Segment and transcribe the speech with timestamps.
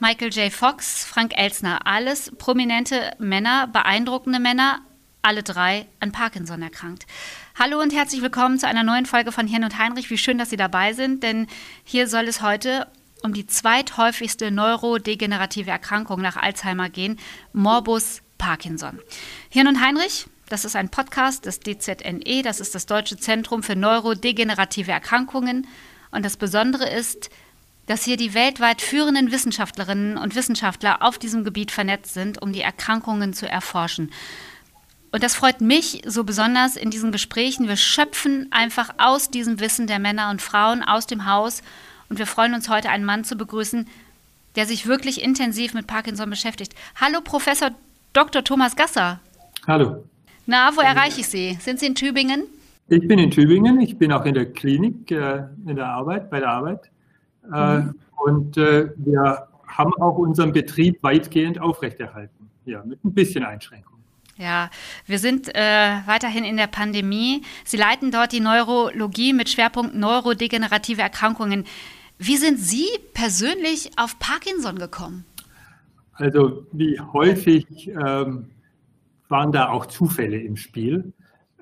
[0.00, 0.52] Michael J.
[0.52, 4.80] Fox, Frank Elsner, alles prominente Männer, beeindruckende Männer,
[5.22, 7.04] alle drei an Parkinson erkrankt.
[7.58, 10.08] Hallo und herzlich willkommen zu einer neuen Folge von Hirn und Heinrich.
[10.08, 11.48] Wie schön, dass Sie dabei sind, denn
[11.82, 12.86] hier soll es heute
[13.24, 17.18] um die zweithäufigste neurodegenerative Erkrankung nach Alzheimer gehen,
[17.52, 19.00] Morbus Parkinson.
[19.48, 23.74] Hirn und Heinrich, das ist ein Podcast des DZNE, das ist das Deutsche Zentrum für
[23.74, 25.66] neurodegenerative Erkrankungen.
[26.12, 27.30] Und das Besondere ist,
[27.88, 32.60] dass hier die weltweit führenden Wissenschaftlerinnen und Wissenschaftler auf diesem Gebiet vernetzt sind, um die
[32.60, 34.12] Erkrankungen zu erforschen.
[35.10, 37.66] Und das freut mich so besonders in diesen Gesprächen.
[37.66, 41.62] Wir schöpfen einfach aus diesem Wissen der Männer und Frauen aus dem Haus.
[42.10, 43.88] Und wir freuen uns heute, einen Mann zu begrüßen,
[44.54, 46.74] der sich wirklich intensiv mit Parkinson beschäftigt.
[47.00, 47.70] Hallo, Professor
[48.12, 48.44] Dr.
[48.44, 49.20] Thomas Gasser.
[49.66, 50.04] Hallo.
[50.44, 51.56] Na, wo erreiche ich Sie?
[51.58, 52.44] Sind Sie in Tübingen?
[52.88, 53.80] Ich bin in Tübingen.
[53.80, 56.90] Ich bin auch in der Klinik, äh, in der Arbeit, bei der Arbeit.
[57.46, 57.94] Mhm.
[58.16, 63.98] Und äh, wir haben auch unseren Betrieb weitgehend aufrechterhalten, ja, mit ein bisschen Einschränkungen.
[64.36, 64.70] Ja,
[65.06, 67.42] wir sind äh, weiterhin in der Pandemie.
[67.64, 71.64] Sie leiten dort die Neurologie mit Schwerpunkt neurodegenerative Erkrankungen.
[72.18, 75.24] Wie sind Sie persönlich auf Parkinson gekommen?
[76.12, 78.50] Also wie häufig ähm,
[79.28, 81.12] waren da auch Zufälle im Spiel.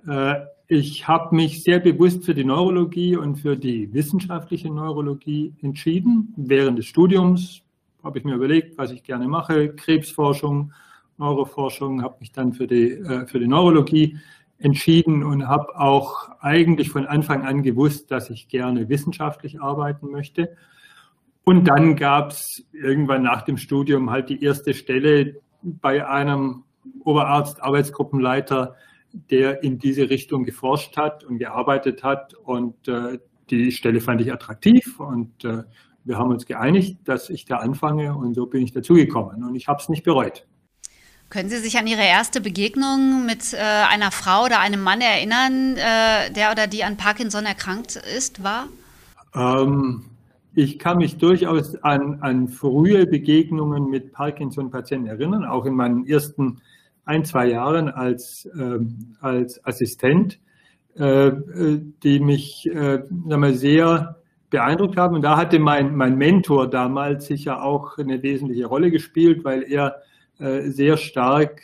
[0.06, 0.36] Äh,
[0.68, 6.34] ich habe mich sehr bewusst für die Neurologie und für die wissenschaftliche Neurologie entschieden.
[6.36, 7.62] Während des Studiums
[8.02, 9.74] habe ich mir überlegt, was ich gerne mache.
[9.74, 10.72] Krebsforschung,
[11.18, 14.18] Neuroforschung, habe mich dann für die, äh, für die Neurologie
[14.58, 20.56] entschieden und habe auch eigentlich von Anfang an gewusst, dass ich gerne wissenschaftlich arbeiten möchte.
[21.44, 26.64] Und dann gab es irgendwann nach dem Studium halt die erste Stelle bei einem
[27.04, 28.74] Oberarzt, Arbeitsgruppenleiter,
[29.30, 32.34] der in diese Richtung geforscht hat und gearbeitet hat.
[32.34, 33.18] Und äh,
[33.50, 35.62] die Stelle fand ich attraktiv und äh,
[36.04, 39.68] wir haben uns geeinigt, dass ich da anfange und so bin ich dazugekommen und ich
[39.68, 40.46] habe es nicht bereut.
[41.28, 45.76] Können Sie sich an Ihre erste Begegnung mit äh, einer Frau oder einem Mann erinnern,
[45.76, 48.68] äh, der oder die an Parkinson erkrankt ist, war?
[49.34, 50.04] Ähm,
[50.54, 56.62] ich kann mich durchaus an, an frühe Begegnungen mit Parkinson-Patienten erinnern, auch in meinen ersten
[57.06, 60.38] ein, zwei Jahren als, ähm, als Assistent,
[60.96, 61.32] äh,
[62.02, 64.16] die mich äh, mal, sehr
[64.50, 65.14] beeindruckt haben.
[65.14, 70.02] Und da hatte mein, mein Mentor damals sicher auch eine wesentliche Rolle gespielt, weil er
[70.38, 71.62] äh, sehr stark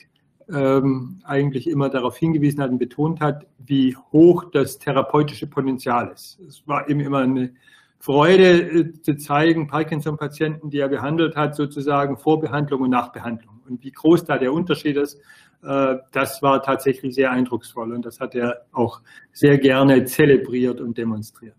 [0.48, 6.38] ähm, eigentlich immer darauf hingewiesen hat und betont hat, wie hoch das therapeutische Potenzial ist.
[6.46, 7.52] Es war ihm immer eine
[7.98, 14.24] Freude zu zeigen, Parkinson-Patienten, die er behandelt hat, sozusagen Vorbehandlung und Nachbehandlung und wie groß
[14.24, 15.18] da der Unterschied ist,
[15.64, 19.00] äh, das war tatsächlich sehr eindrucksvoll und das hat er auch
[19.32, 21.56] sehr gerne zelebriert und demonstriert.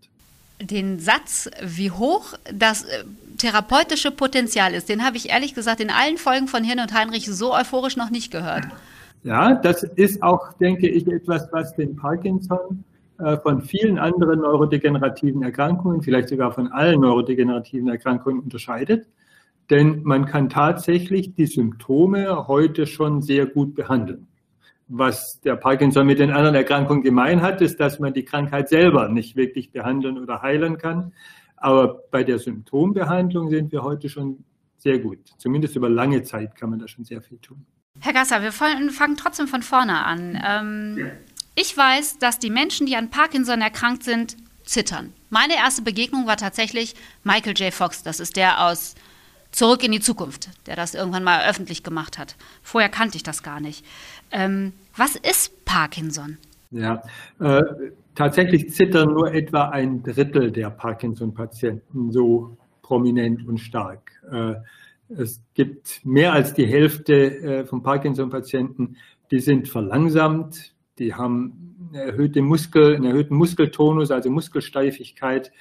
[0.60, 3.04] Den Satz, wie hoch das äh,
[3.38, 7.26] therapeutische Potenzial ist, den habe ich ehrlich gesagt in allen Folgen von Hirn und Heinrich
[7.26, 8.64] so euphorisch noch nicht gehört.
[9.24, 12.84] Ja, das ist auch, denke ich, etwas, was den Parkinson
[13.18, 19.06] äh, von vielen anderen neurodegenerativen Erkrankungen, vielleicht sogar von allen neurodegenerativen Erkrankungen unterscheidet.
[19.70, 24.26] Denn man kann tatsächlich die Symptome heute schon sehr gut behandeln.
[24.88, 29.08] Was der Parkinson mit den anderen Erkrankungen gemein hat, ist, dass man die Krankheit selber
[29.08, 31.12] nicht wirklich behandeln oder heilen kann.
[31.56, 34.44] Aber bei der Symptombehandlung sind wir heute schon
[34.76, 35.18] sehr gut.
[35.38, 37.64] Zumindest über lange Zeit kann man da schon sehr viel tun.
[38.00, 40.38] Herr Gasser, wir fangen trotzdem von vorne an.
[40.44, 41.10] Ähm,
[41.54, 45.12] ich weiß, dass die Menschen, die an Parkinson erkrankt sind, zittern.
[45.30, 47.72] Meine erste Begegnung war tatsächlich Michael J.
[47.72, 48.02] Fox.
[48.02, 48.94] Das ist der aus
[49.54, 52.34] Zurück in die Zukunft, der das irgendwann mal öffentlich gemacht hat.
[52.64, 53.84] Vorher kannte ich das gar nicht.
[54.32, 56.38] Ähm, was ist Parkinson?
[56.72, 57.02] Ja,
[57.38, 57.62] äh,
[58.16, 64.10] tatsächlich zittern nur etwa ein Drittel der Parkinson-Patienten so prominent und stark.
[64.28, 64.54] Äh,
[65.16, 68.96] es gibt mehr als die Hälfte äh, von Parkinson-Patienten,
[69.30, 75.52] die sind verlangsamt, die haben eine erhöhte Muskel, einen erhöhten Muskeltonus, also Muskelsteifigkeit.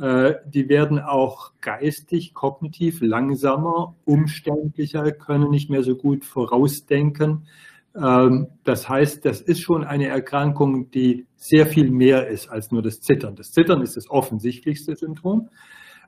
[0.00, 7.46] Äh, die werden auch geistig, kognitiv langsamer, umständlicher, können nicht mehr so gut vorausdenken.
[7.96, 12.82] Ähm, das heißt, das ist schon eine Erkrankung, die sehr viel mehr ist als nur
[12.82, 13.36] das Zittern.
[13.36, 15.48] Das Zittern ist das offensichtlichste Symptom.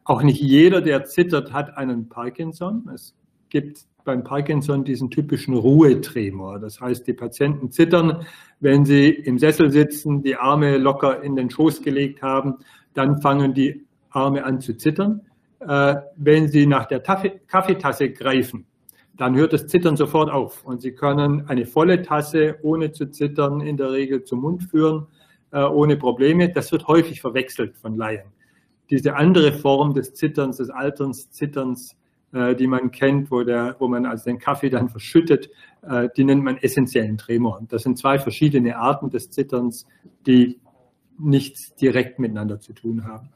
[0.05, 2.91] Auch nicht jeder, der zittert, hat einen Parkinson.
[2.95, 3.15] Es
[3.49, 6.59] gibt beim Parkinson diesen typischen Ruhetremor.
[6.59, 8.25] Das heißt, die Patienten zittern,
[8.61, 12.57] wenn sie im Sessel sitzen, die Arme locker in den Schoß gelegt haben,
[12.95, 15.23] dann fangen die Arme an zu zittern.
[15.61, 18.67] Äh, wenn sie nach der Kaffeetasse greifen,
[19.17, 23.61] dann hört das Zittern sofort auf und Sie können eine volle Tasse ohne zu zittern
[23.61, 25.09] in der Regel zum Mund führen,
[25.51, 26.51] äh, ohne Probleme.
[26.53, 28.29] Das wird häufig verwechselt von Laien.
[28.91, 31.97] Diese andere Form des Zitterns, des Alterns, Zitterns,
[32.33, 35.51] äh, die man kennt, wo, der, wo man also den Kaffee dann verschüttet,
[35.83, 37.61] äh, die nennt man essentiellen Tremor.
[37.69, 39.87] Das sind zwei verschiedene Arten des Zitterns,
[40.27, 40.61] die
[41.19, 43.31] nichts direkt miteinander zu tun haben.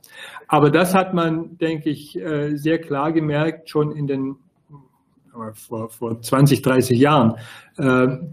[0.48, 4.36] Aber das hat man, denke ich, äh, sehr klar gemerkt, schon in den
[5.54, 7.36] vor, vor 20, 30 Jahren,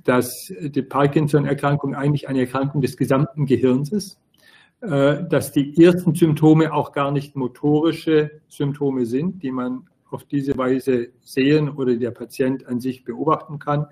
[0.03, 4.19] dass die Parkinson-Erkrankung eigentlich eine Erkrankung des gesamten Gehirns ist,
[4.81, 11.09] dass die ersten Symptome auch gar nicht motorische Symptome sind, die man auf diese Weise
[11.21, 13.87] sehen oder der Patient an sich beobachten kann,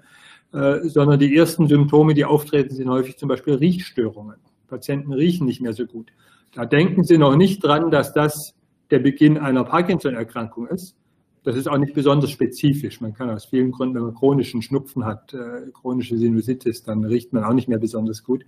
[0.53, 4.37] äh, sondern die ersten Symptome, die auftreten, sind häufig zum Beispiel Riechstörungen.
[4.67, 6.11] Patienten riechen nicht mehr so gut.
[6.53, 8.53] Da denken Sie noch nicht dran, dass das
[8.91, 10.95] der Beginn einer Parkinson-Erkrankung ist.
[11.43, 12.99] Das ist auch nicht besonders spezifisch.
[12.99, 17.31] Man kann aus vielen Gründen, wenn man chronischen Schnupfen hat, äh, chronische Sinusitis, dann riecht
[17.31, 18.43] man auch nicht mehr besonders gut.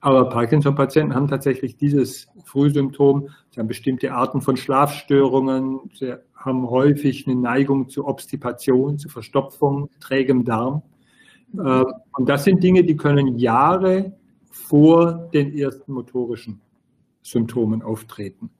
[0.00, 3.30] Aber Parkinson-Patienten haben tatsächlich dieses Frühsymptom.
[3.50, 5.90] Sie haben bestimmte Arten von Schlafstörungen.
[5.94, 10.82] Sie haben häufig eine Neigung zu Obstipation, zu Verstopfung, trägem Darm.
[11.58, 11.84] Äh,
[12.16, 14.12] und das sind Dinge, die können Jahre
[14.68, 16.60] vor den ersten motorischen
[17.22, 18.50] Symptomen auftreten.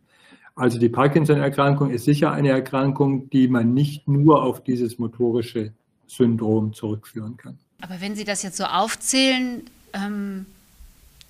[0.55, 5.73] Also die Parkinson-Erkrankung ist sicher eine Erkrankung, die man nicht nur auf dieses motorische
[6.07, 7.59] Syndrom zurückführen kann.
[7.81, 9.63] Aber wenn Sie das jetzt so aufzählen,
[9.93, 10.47] ähm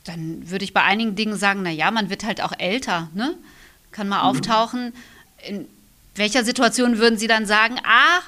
[0.06, 3.34] dann würde ich bei einigen Dingen sagen, na ja, man wird halt auch älter, ne?
[3.90, 4.28] Kann mal mhm.
[4.28, 4.92] auftauchen.
[5.46, 5.66] In
[6.14, 8.20] welcher Situation würden Sie dann sagen, ah,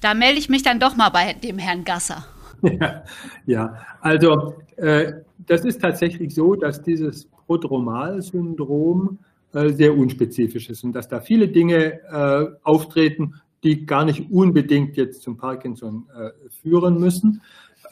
[0.00, 2.26] da melde ich mich dann doch mal bei dem Herrn Gasser?
[2.80, 3.04] Ja,
[3.46, 3.86] ja.
[4.00, 5.12] also äh,
[5.46, 9.18] das ist tatsächlich so, dass dieses Prodromal-Syndrom
[9.52, 14.96] äh, sehr unspezifisch ist und dass da viele Dinge äh, auftreten, die gar nicht unbedingt
[14.96, 16.30] jetzt zum Parkinson äh,
[16.62, 17.42] führen müssen.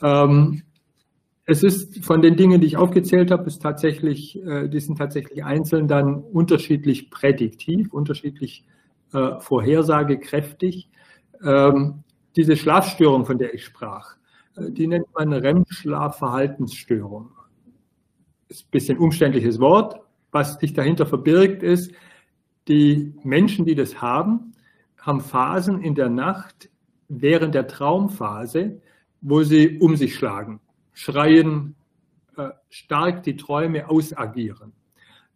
[0.03, 0.63] Ähm,
[1.47, 5.45] es ist von den Dingen, die ich aufgezählt habe, ist tatsächlich, äh, die sind tatsächlich
[5.45, 8.65] einzeln dann unterschiedlich prädiktiv, unterschiedlich
[9.13, 10.89] äh, vorhersagekräftig.
[11.45, 12.05] Ähm,
[12.37, 14.17] diese Schlafstörung, von der ich sprach,
[14.57, 17.31] die nennt man REM-Schlafverhaltensstörung.
[18.49, 20.01] Ist ein bisschen umständliches Wort.
[20.31, 21.93] Was sich dahinter verbirgt, ist,
[22.69, 24.53] die Menschen, die das haben,
[24.99, 26.71] haben Phasen in der Nacht
[27.09, 28.81] während der Traumphase,
[29.21, 30.61] wo sie um sich schlagen
[30.95, 31.75] schreien,
[32.37, 34.73] äh, stark die Träume ausagieren.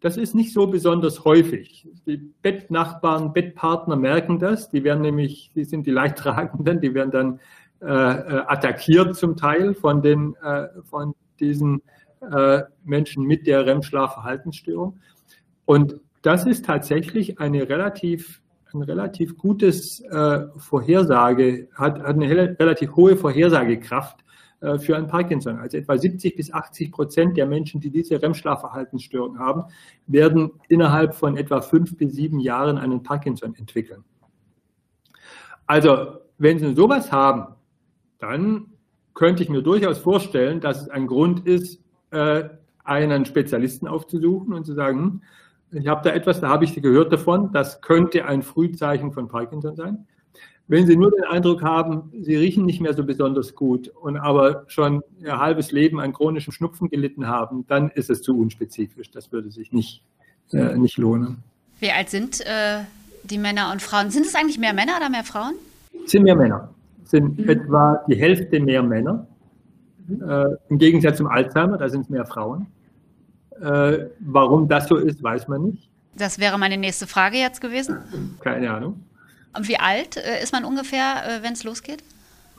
[0.01, 1.89] Das ist nicht so besonders häufig.
[2.07, 4.71] Die Bettnachbarn, Bettpartner merken das.
[4.71, 7.43] Die werden nämlich, die sind die Leidtragenden, die werden dann äh, äh,
[7.87, 11.83] attackiert zum Teil von, den, äh, von diesen
[12.21, 14.99] äh, Menschen mit der REM-Schlafverhaltensstörung.
[15.65, 18.43] Und das ist tatsächlich eine relativ,
[18.73, 24.25] ein relativ gutes äh, Vorhersage, hat, hat eine relativ hohe Vorhersagekraft
[24.61, 25.59] äh, für ein Parkinson.
[25.59, 29.65] Also etwa 70 bis 80 Prozent der Menschen, die diese REM-Schlafverhaltensstörung haben,
[30.07, 34.05] werden innerhalb von etwa fünf bis sieben Jahren einen Parkinson entwickeln.
[35.67, 37.55] Also, wenn Sie sowas haben,
[38.19, 38.67] dann
[39.15, 42.45] könnte ich mir durchaus vorstellen, dass es ein Grund ist, äh,
[42.85, 45.23] einen Spezialisten aufzusuchen und zu sagen, hm,
[45.81, 49.77] ich habe da etwas, da habe ich gehört davon, das könnte ein Frühzeichen von Parkinson
[49.77, 50.07] sein.
[50.67, 54.65] Wenn Sie nur den Eindruck haben, Sie riechen nicht mehr so besonders gut und aber
[54.69, 59.11] schon Ihr halbes Leben an chronischem Schnupfen gelitten haben, dann ist es zu unspezifisch.
[59.11, 60.03] Das würde sich nicht,
[60.53, 61.43] äh, nicht lohnen.
[61.81, 62.81] Wie alt sind äh,
[63.25, 64.11] die Männer und Frauen?
[64.11, 65.55] Sind es eigentlich mehr Männer oder mehr Frauen?
[66.05, 66.71] Es sind mehr Männer.
[67.09, 67.49] Sind mhm.
[67.49, 69.27] etwa die Hälfte mehr Männer.
[70.09, 72.67] Äh, Im Gegensatz zum Alzheimer, da sind es mehr Frauen.
[73.61, 75.91] Äh, warum das so ist, weiß man nicht.
[76.17, 77.99] Das wäre meine nächste Frage jetzt gewesen.
[78.41, 79.01] Keine Ahnung.
[79.57, 82.05] Und wie alt äh, ist man ungefähr, äh, wenn es losgeht?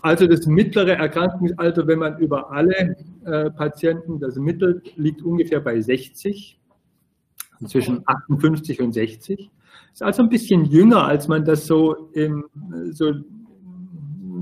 [0.02, 5.80] Also das mittlere Erkrankungsalter, wenn man über alle äh, Patienten das Mittel liegt ungefähr bei
[5.80, 6.58] 60,
[7.68, 9.50] zwischen 58 und 60.
[9.94, 12.46] Ist also ein bisschen jünger, als man das so, im,
[12.92, 13.14] so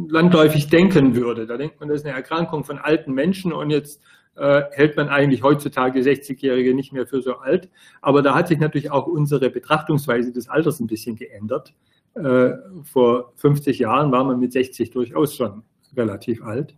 [0.10, 1.46] landläufig denken würde.
[1.46, 4.02] Da denkt man, das ist eine Erkrankung von alten Menschen und jetzt
[4.36, 7.70] äh, hält man eigentlich heutzutage 60-Jährige nicht mehr für so alt.
[8.02, 11.74] Aber da hat sich natürlich auch unsere Betrachtungsweise des Alters ein bisschen geändert.
[12.14, 12.52] Äh,
[12.84, 15.64] vor 50 Jahren war man mit 60 durchaus schon
[15.96, 16.76] relativ alt.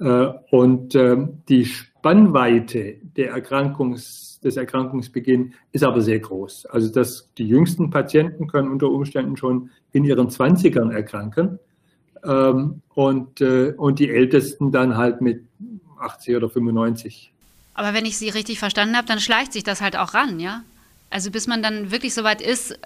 [0.00, 6.66] Äh, und ähm, die Spannweite der Erkrankungs, des Erkrankungsbeginns ist aber sehr groß.
[6.66, 11.58] Also dass die jüngsten Patienten können unter Umständen schon in ihren 20ern erkranken
[12.24, 15.44] ähm, und, äh, und die Ältesten dann halt mit
[15.98, 17.32] 80 oder 95.
[17.74, 20.62] Aber wenn ich Sie richtig verstanden habe, dann schleicht sich das halt auch ran, ja?
[21.10, 22.76] Also bis man dann wirklich soweit ist, äh,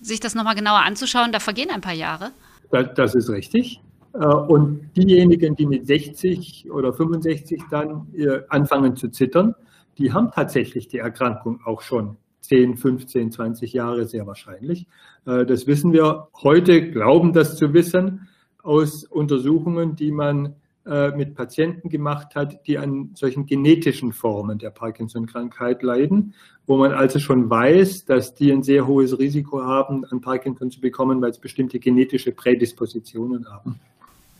[0.00, 2.30] sich das nochmal genauer anzuschauen, da vergehen ein paar Jahre.
[2.70, 3.80] Das, das ist richtig.
[4.14, 9.54] Äh, und diejenigen, die mit 60 oder 65 dann äh, anfangen zu zittern,
[9.98, 14.86] die haben tatsächlich die Erkrankung auch schon 10, 15, 20 Jahre sehr wahrscheinlich.
[15.24, 18.26] Das wissen wir heute, glauben das zu wissen
[18.62, 20.54] aus Untersuchungen, die man
[20.84, 26.34] äh, mit Patienten gemacht hat, die an solchen genetischen Formen der Parkinson-Krankheit leiden,
[26.66, 30.80] wo man also schon weiß, dass die ein sehr hohes Risiko haben, an Parkinson zu
[30.80, 33.78] bekommen, weil es bestimmte genetische Prädispositionen haben.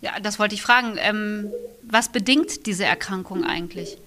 [0.00, 0.96] Ja, das wollte ich fragen.
[0.98, 1.50] Ähm,
[1.88, 3.98] was bedingt diese Erkrankung eigentlich?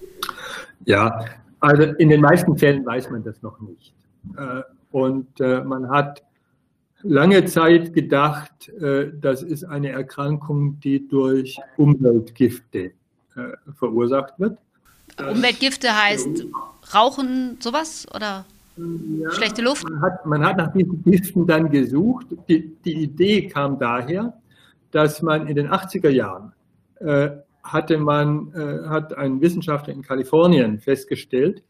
[0.84, 1.24] Ja,
[1.60, 3.94] also in den meisten Fällen weiß man das noch nicht.
[4.36, 6.22] Äh, und äh, man hat
[7.02, 12.92] lange Zeit gedacht, äh, das ist eine Erkrankung, die durch Umweltgifte äh,
[13.74, 14.58] verursacht wird.
[15.18, 16.46] Umweltgifte heißt
[16.94, 18.44] Rauchen, sowas oder
[18.76, 19.88] ja, schlechte Luft?
[19.88, 22.26] Man hat, man hat, nach diesen Giften dann gesucht.
[22.48, 24.34] Die, die, Idee kam daher,
[24.90, 26.52] dass man in den 80er Jahren
[27.00, 27.30] äh,
[27.62, 31.62] hatte man, äh, hat ein Wissenschaftler in Kalifornien festgestellt,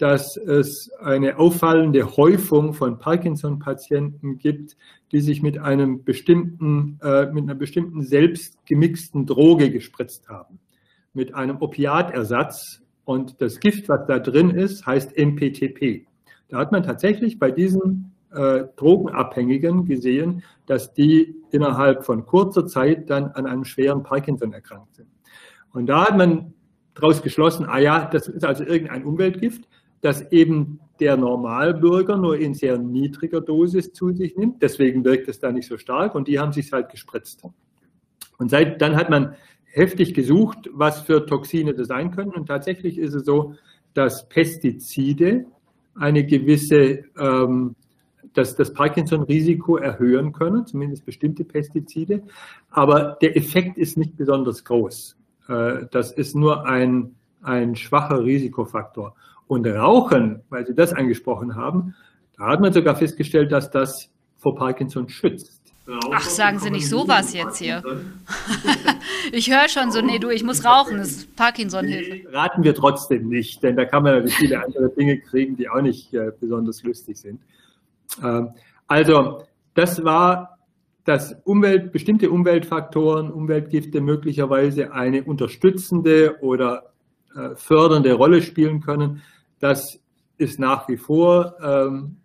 [0.00, 4.78] dass es eine auffallende Häufung von Parkinson-Patienten gibt,
[5.12, 10.58] die sich mit einem bestimmten, äh, mit einer bestimmten selbst gemixten Droge gespritzt haben,
[11.12, 12.80] mit einem Opiatersatz.
[13.04, 16.06] Und das Gift, was da drin ist, heißt MPTP.
[16.48, 23.10] Da hat man tatsächlich bei diesen äh, Drogenabhängigen gesehen, dass die innerhalb von kurzer Zeit
[23.10, 25.08] dann an einem schweren Parkinson erkrankt sind.
[25.72, 26.54] Und da hat man
[26.94, 29.68] daraus geschlossen, ah ja, das ist also irgendein Umweltgift
[30.00, 34.62] das eben der Normalbürger nur in sehr niedriger Dosis zu sich nimmt.
[34.62, 37.42] Deswegen wirkt es da nicht so stark und die haben sich halt gespritzt.
[38.38, 42.32] Und seit dann hat man heftig gesucht, was für Toxine das sein können.
[42.32, 43.54] Und tatsächlich ist es so,
[43.94, 45.46] dass Pestizide
[45.94, 47.76] eine gewisse, ähm,
[48.34, 52.22] dass das Parkinson-Risiko erhöhen können, zumindest bestimmte Pestizide.
[52.70, 55.16] Aber der Effekt ist nicht besonders groß.
[55.48, 59.14] Äh, das ist nur ein, ein schwacher Risikofaktor.
[59.50, 61.96] Und Rauchen, weil Sie das angesprochen haben,
[62.38, 65.60] da hat man sogar festgestellt, dass das vor Parkinson schützt.
[66.12, 67.82] Ach, sagen Sie nicht sowas jetzt hier.
[69.32, 72.32] ich höre schon so, nee, du, ich muss rauchen, das ist Parkinson-Hilfe.
[72.32, 75.82] Raten wir trotzdem nicht, denn da kann man natürlich viele andere Dinge kriegen, die auch
[75.82, 77.40] nicht äh, besonders lustig sind.
[78.22, 78.50] Ähm,
[78.86, 79.42] also,
[79.74, 80.60] das war,
[81.04, 86.92] dass Umwelt, bestimmte Umweltfaktoren, Umweltgifte möglicherweise eine unterstützende oder
[87.34, 89.22] äh, fördernde Rolle spielen können.
[89.60, 90.00] Das
[90.36, 92.16] ist nach wie vor ähm,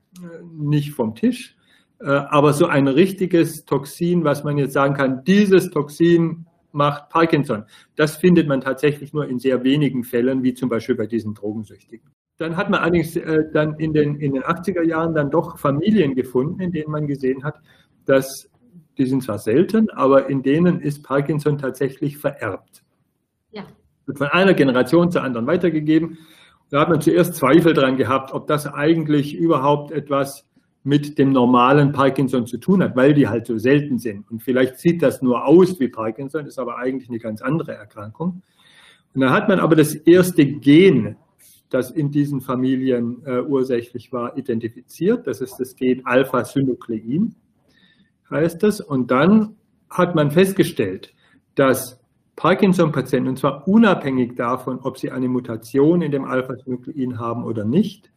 [0.57, 1.55] nicht vom Tisch.
[1.99, 7.63] Äh, aber so ein richtiges Toxin, was man jetzt sagen kann, dieses Toxin macht Parkinson,
[7.95, 12.09] das findet man tatsächlich nur in sehr wenigen Fällen, wie zum Beispiel bei diesen Drogensüchtigen.
[12.37, 16.15] Dann hat man allerdings äh, dann in den, in den 80er Jahren dann doch Familien
[16.15, 17.61] gefunden, in denen man gesehen hat,
[18.05, 18.49] dass
[18.97, 22.83] die sind zwar selten, aber in denen ist Parkinson tatsächlich vererbt.
[23.51, 23.63] Ja.
[24.05, 26.17] Wird von einer Generation zur anderen weitergegeben.
[26.69, 30.47] Da hat man zuerst Zweifel dran gehabt, ob das eigentlich überhaupt etwas
[30.83, 34.29] mit dem normalen Parkinson zu tun hat, weil die halt so selten sind.
[34.29, 38.43] Und vielleicht sieht das nur aus wie Parkinson, ist aber eigentlich eine ganz andere Erkrankung.
[39.13, 41.15] Und dann hat man aber das erste Gen,
[41.69, 45.25] das in diesen Familien äh, ursächlich war, identifiziert.
[45.25, 47.33] Das ist das Gen Alpha-Synuklein,
[48.29, 48.79] heißt das.
[48.79, 49.55] Und dann
[49.89, 51.13] hat man festgestellt,
[51.55, 51.99] dass
[52.35, 58.11] Parkinson-Patienten, und zwar unabhängig davon, ob sie eine Mutation in dem Alpha-Synuklein haben oder nicht,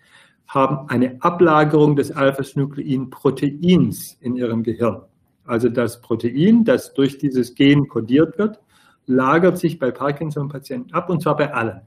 [0.49, 5.03] haben eine Ablagerung des Alpha-Synuklein-Proteins in ihrem Gehirn.
[5.45, 8.59] Also das Protein, das durch dieses Gen kodiert wird,
[9.07, 11.83] lagert sich bei Parkinson-Patienten ab, und zwar bei allen.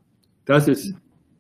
[0.45, 0.95] Das ist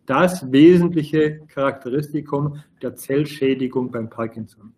[0.05, 4.73] das wesentliche Charakteristikum der Zellschädigung beim Parkinson.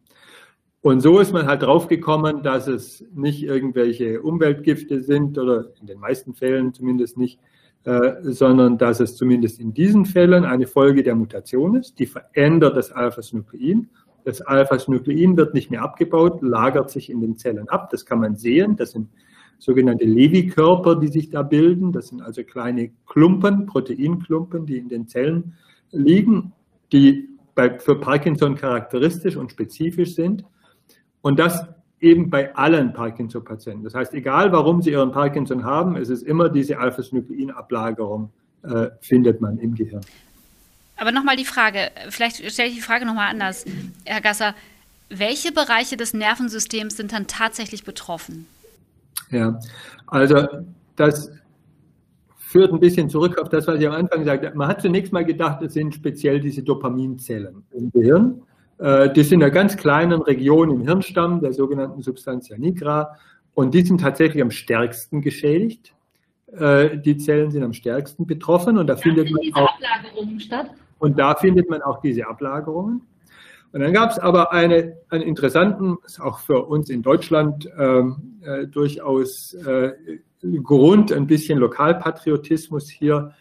[0.84, 5.98] Und so ist man halt draufgekommen, dass es nicht irgendwelche Umweltgifte sind oder in den
[5.98, 7.40] meisten Fällen zumindest nicht,
[7.86, 12.76] äh, sondern dass es zumindest in diesen Fällen eine Folge der Mutation ist, die verändert
[12.76, 13.92] das Alpha-Synuklein.
[14.26, 17.90] Das Alpha-Synuklein wird nicht mehr abgebaut, lagert sich in den Zellen ab.
[17.90, 18.76] Das kann man sehen.
[18.76, 19.08] Das sind
[19.60, 21.94] sogenannte Levi-Körper, die sich da bilden.
[21.94, 25.54] Das sind also kleine Klumpen, Proteinklumpen, die in den Zellen
[25.92, 26.52] liegen,
[26.92, 30.44] die bei, für Parkinson charakteristisch und spezifisch sind.
[31.24, 31.66] Und das
[32.02, 33.86] eben bei allen Parkinson-Patienten.
[33.86, 38.30] Das heißt, egal warum sie ihren Parkinson haben, es ist immer diese Alpha-Synukleinablagerung,
[38.64, 40.02] äh, findet man im Gehirn.
[40.98, 43.66] Aber nochmal die Frage, vielleicht stelle ich die Frage nochmal anders,
[44.04, 44.54] Herr Gasser.
[45.10, 48.46] Welche Bereiche des Nervensystems sind dann tatsächlich betroffen?
[49.30, 49.60] Ja,
[50.08, 50.46] also
[50.98, 51.32] das
[52.38, 54.58] führt ein bisschen zurück auf das, was ich am Anfang gesagt habe.
[54.58, 58.42] Man hat zunächst mal gedacht, es sind speziell diese Dopaminzellen im Gehirn.
[58.84, 63.16] Äh, die sind in einer ganz kleinen Region im Hirnstamm, der sogenannten Substantia nigra.
[63.54, 65.94] Und die sind tatsächlich am stärksten geschädigt.
[66.52, 68.78] Äh, die Zellen sind am stärksten betroffen.
[68.78, 70.72] Und da, da findet man auch, Ablagerungen statt.
[71.00, 73.04] Und da findet man auch diese Ablagerungen.
[73.72, 78.68] Und dann gab es aber eine, einen interessanten, auch für uns in Deutschland ähm, äh,
[78.68, 79.94] durchaus äh,
[80.62, 83.34] Grund, ein bisschen Lokalpatriotismus hier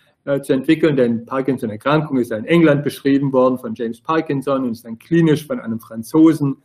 [0.42, 4.98] zu entwickeln, denn Parkinson-Erkrankung ist in England beschrieben worden von James Parkinson und ist dann
[4.98, 6.58] klinisch von einem Franzosen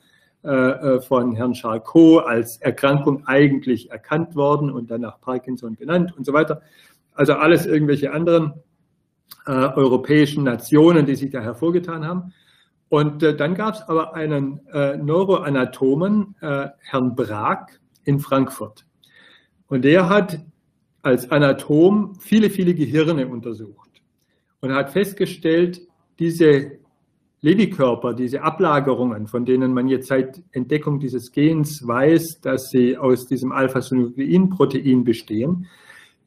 [0.44, 6.16] äh, äh, von Herrn Charcot als Erkrankung eigentlich erkannt worden und dann nach Parkinson benannt
[6.16, 6.62] und so weiter.
[7.16, 8.54] Also alles irgendwelche anderen
[9.48, 12.34] äh, europäischen Nationen, die sich da hervorgetan haben.
[12.88, 18.86] Und äh, dann gab es aber einen äh, Neuroanatomen, äh, Herrn Brag in Frankfurt.
[19.68, 20.40] Und der hat
[21.08, 24.02] als Anatom viele, viele Gehirne untersucht.
[24.62, 25.82] Und hat festgestellt,
[26.20, 26.72] diese
[27.42, 33.28] Levikörper, diese Ablagerungen, von denen man jetzt seit Entdeckung dieses Gens weiß, dass sie aus
[33.28, 35.68] diesem Alpha-Synukleinprotein bestehen,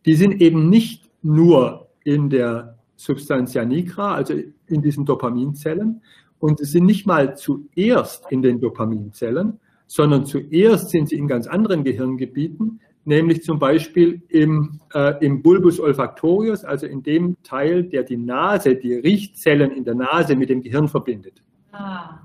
[0.07, 4.35] die sind eben nicht nur in der Substantia nigra, also
[4.67, 6.01] in diesen Dopaminzellen,
[6.39, 11.47] und sie sind nicht mal zuerst in den Dopaminzellen, sondern zuerst sind sie in ganz
[11.47, 18.03] anderen Gehirngebieten, nämlich zum Beispiel im, äh, im Bulbus olfactorius, also in dem Teil, der
[18.03, 21.43] die Nase, die Riechzellen in der Nase mit dem Gehirn verbindet.
[21.73, 22.21] Ah.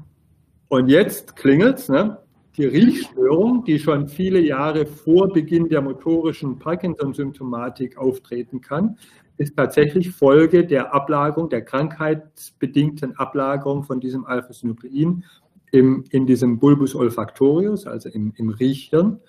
[0.68, 2.18] Und jetzt klingelt's, ne?
[2.58, 8.98] Die Riechstörung, die schon viele Jahre vor Beginn der motorischen Parkinson-Symptomatik auftreten kann,
[9.38, 15.26] ist tatsächlich Folge der Ablagerung, der krankheitsbedingten Ablagerung von diesem Alpha-Synuklein
[15.72, 19.20] in diesem Bulbus olfactorius, also im, im Riechhirn.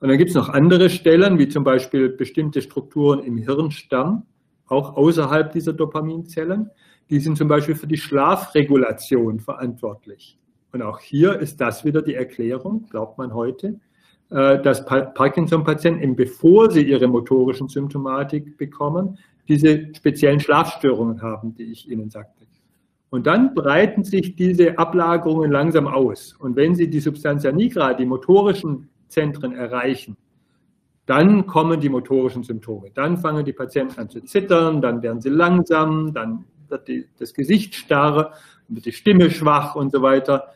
[0.00, 4.22] Und dann gibt es noch andere Stellen, wie zum Beispiel bestimmte Strukturen im Hirnstamm,
[4.66, 6.70] auch außerhalb dieser Dopaminzellen.
[7.10, 10.38] Die sind zum Beispiel für die Schlafregulation verantwortlich.
[10.72, 13.78] Und auch hier ist das wieder die Erklärung, glaubt man heute,
[14.30, 21.90] äh, dass Parkinson-Patienten, bevor sie ihre motorischen Symptomatik bekommen, diese speziellen Schlafstörungen haben, die ich
[21.90, 22.46] Ihnen sagte.
[23.10, 26.36] Und dann breiten sich diese Ablagerungen langsam aus.
[26.38, 30.16] Und wenn Sie die Substantia nigra, die motorischen Zentren erreichen,
[31.06, 32.90] dann kommen die motorischen Symptome.
[32.94, 37.34] Dann fangen die Patienten an zu zittern, dann werden sie langsam, dann wird die, das
[37.34, 38.32] Gesicht starr,
[38.68, 40.54] dann wird die Stimme schwach und so weiter.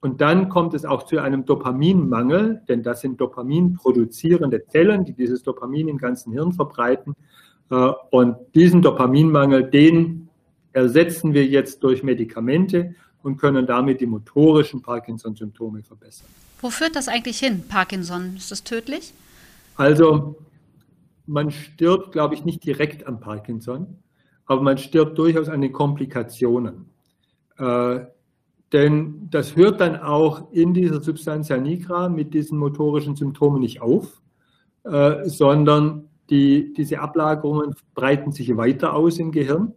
[0.00, 5.42] Und dann kommt es auch zu einem Dopaminmangel, denn das sind dopaminproduzierende Zellen, die dieses
[5.42, 7.14] Dopamin im ganzen Hirn verbreiten.
[7.70, 10.28] Äh, und diesen Dopaminmangel, den
[10.72, 16.28] ersetzen wir jetzt durch Medikamente und können damit die motorischen Parkinson-Symptome verbessern.
[16.60, 18.34] Wo führt das eigentlich hin, Parkinson?
[18.36, 19.12] Ist das tödlich?
[19.76, 20.36] Also,
[21.26, 23.98] man stirbt, glaube ich, nicht direkt an Parkinson,
[24.46, 26.86] aber man stirbt durchaus an den Komplikationen.
[27.58, 28.00] Äh,
[28.72, 34.20] denn das hört dann auch in dieser Substantia nigra mit diesen motorischen Symptomen nicht auf,
[34.84, 39.72] äh, sondern die, diese Ablagerungen breiten sich weiter aus im Gehirn,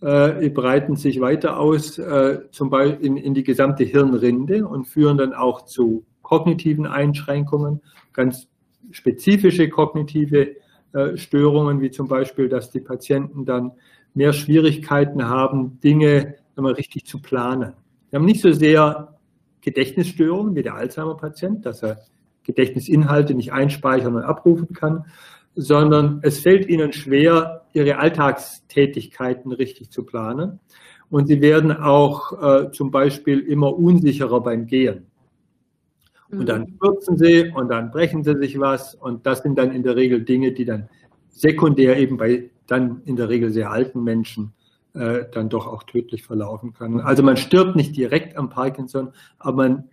[0.00, 5.18] äh, breiten sich weiter aus, äh, zum Beispiel in, in die gesamte Hirnrinde und führen
[5.18, 7.80] dann auch zu kognitiven Einschränkungen,
[8.12, 8.48] ganz
[8.90, 10.56] spezifische kognitive
[10.92, 13.72] äh, Störungen, wie zum Beispiel, dass die Patienten dann
[14.14, 17.74] mehr Schwierigkeiten haben, Dinge mal, richtig zu planen.
[18.10, 19.18] Wir haben nicht so sehr
[19.60, 22.00] Gedächtnisstörungen wie der Alzheimer-Patient, dass er
[22.44, 25.04] Gedächtnisinhalte nicht einspeichern und abrufen kann,
[25.56, 30.60] sondern es fällt ihnen schwer, ihre Alltagstätigkeiten richtig zu planen.
[31.08, 35.06] Und sie werden auch äh, zum Beispiel immer unsicherer beim Gehen.
[36.28, 36.74] Und dann mhm.
[36.76, 38.94] stürzen sie und dann brechen sie sich was.
[38.94, 40.88] Und das sind dann in der Regel Dinge, die dann
[41.30, 44.52] sekundär eben bei dann in der Regel sehr alten Menschen
[44.94, 47.00] äh, dann doch auch tödlich verlaufen können.
[47.00, 49.84] Also man stirbt nicht direkt am Parkinson, aber man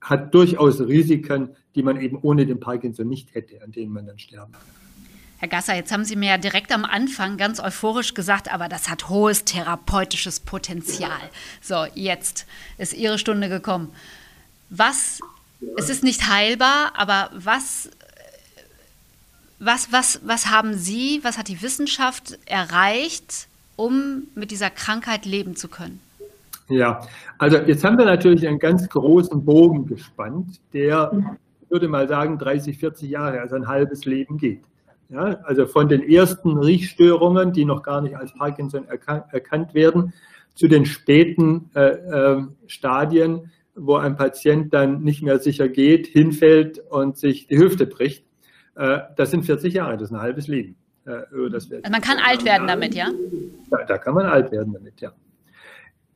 [0.00, 4.18] hat durchaus Risiken, die man eben ohne den Parkinson nicht hätte, an denen man dann
[4.18, 4.85] sterben kann.
[5.38, 8.88] Herr Gasser, jetzt haben Sie mir ja direkt am Anfang ganz euphorisch gesagt, aber das
[8.88, 11.10] hat hohes therapeutisches Potenzial.
[11.60, 12.46] So, jetzt
[12.78, 13.92] ist Ihre Stunde gekommen.
[14.70, 15.20] Was,
[15.76, 17.90] es ist nicht heilbar, aber was
[19.58, 25.56] was, was, was haben Sie, was hat die Wissenschaft erreicht, um mit dieser Krankheit leben
[25.56, 26.00] zu können?
[26.68, 27.00] Ja,
[27.38, 31.12] also jetzt haben wir natürlich einen ganz großen Bogen gespannt, der,
[31.62, 34.62] ich würde mal sagen, 30, 40 Jahre, also ein halbes Leben geht.
[35.08, 40.12] Ja, also von den ersten Riechstörungen, die noch gar nicht als Parkinson erkan erkannt werden,
[40.54, 46.78] zu den späten äh, äh, Stadien, wo ein Patient dann nicht mehr sicher geht, hinfällt
[46.90, 48.24] und sich die Hüfte bricht.
[48.74, 50.76] Äh, das sind 40 Jahre, das ist ein halbes Leben.
[51.04, 53.10] Äh, also man kann alt werden damit, ja?
[53.70, 55.12] Da, da kann man alt werden damit, ja.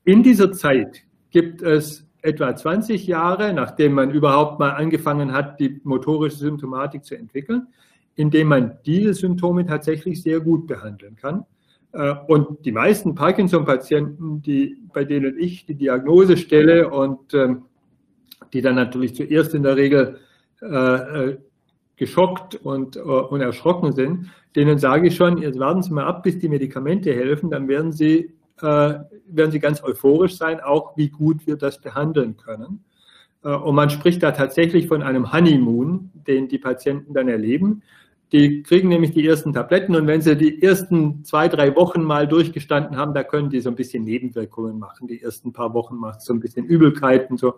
[0.05, 5.81] In dieser Zeit gibt es etwa 20 Jahre, nachdem man überhaupt mal angefangen hat, die
[5.85, 7.69] motorische Symptomatik zu entwickeln,
[8.17, 11.45] in dem man diese Symptome tatsächlich sehr gut behandeln kann.
[11.93, 14.43] Äh, und die meisten Parkinson-Patienten,
[14.93, 17.63] bei denen ich die Diagnose stelle und ähm,
[18.53, 20.19] die dann natürlich zuerst in der Regel
[20.63, 21.39] äh, äh,
[21.97, 26.39] geschockt und, und erschrocken sind, denen sage ich schon, jetzt warten Sie mal ab, bis
[26.39, 31.57] die Medikamente helfen, dann werden Sie, werden Sie ganz euphorisch sein, auch wie gut wir
[31.57, 32.83] das behandeln können.
[33.43, 37.83] Und man spricht da tatsächlich von einem Honeymoon, den die Patienten dann erleben.
[38.33, 42.29] Die kriegen nämlich die ersten Tabletten und wenn sie die ersten zwei, drei Wochen mal
[42.29, 45.09] durchgestanden haben, da können die so ein bisschen Nebenwirkungen machen.
[45.09, 47.55] Die ersten paar Wochen macht so ein bisschen Übelkeit und so.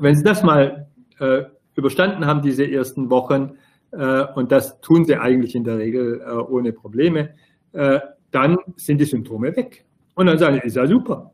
[0.00, 1.42] Wenn sie das mal äh,
[1.74, 3.56] überstanden haben, diese ersten Wochen,
[3.90, 7.34] äh, und das tun sie eigentlich in der Regel äh, ohne Probleme,
[7.72, 8.00] äh,
[8.30, 9.84] dann sind die Symptome weg.
[10.14, 11.32] Und dann sagen sie, ist ja super.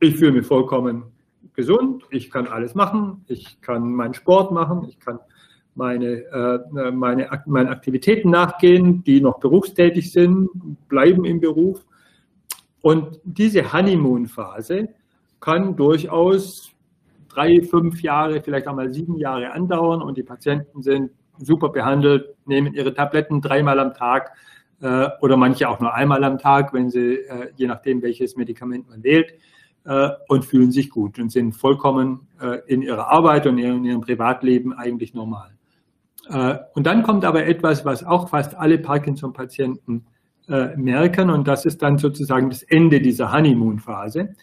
[0.00, 1.04] Ich fühle mich vollkommen
[1.54, 5.18] gesund, ich kann alles machen, ich kann meinen Sport machen, ich kann
[5.74, 10.48] meine, äh, meine, meine Aktivitäten nachgehen, die noch berufstätig sind,
[10.88, 11.84] bleiben im Beruf.
[12.80, 14.88] Und diese Honeymoon-Phase
[15.40, 16.70] kann durchaus
[17.28, 22.74] drei, fünf Jahre, vielleicht einmal sieben Jahre andauern und die Patienten sind super behandelt, nehmen
[22.74, 24.32] ihre Tabletten dreimal am Tag
[24.80, 28.88] äh, oder manche auch nur einmal am Tag, wenn sie, äh, je nachdem, welches Medikament
[28.88, 29.53] man wählt, äh,
[30.28, 34.72] und fühlen sich gut und sind vollkommen äh, in ihrer Arbeit und in ihrem Privatleben
[34.72, 35.50] eigentlich normal.
[36.28, 40.06] Äh, und dann kommt aber etwas, was auch fast alle Parkinson-Patienten
[40.48, 44.34] äh, merken, und das ist dann sozusagen das Ende dieser Honeymoon-Phase.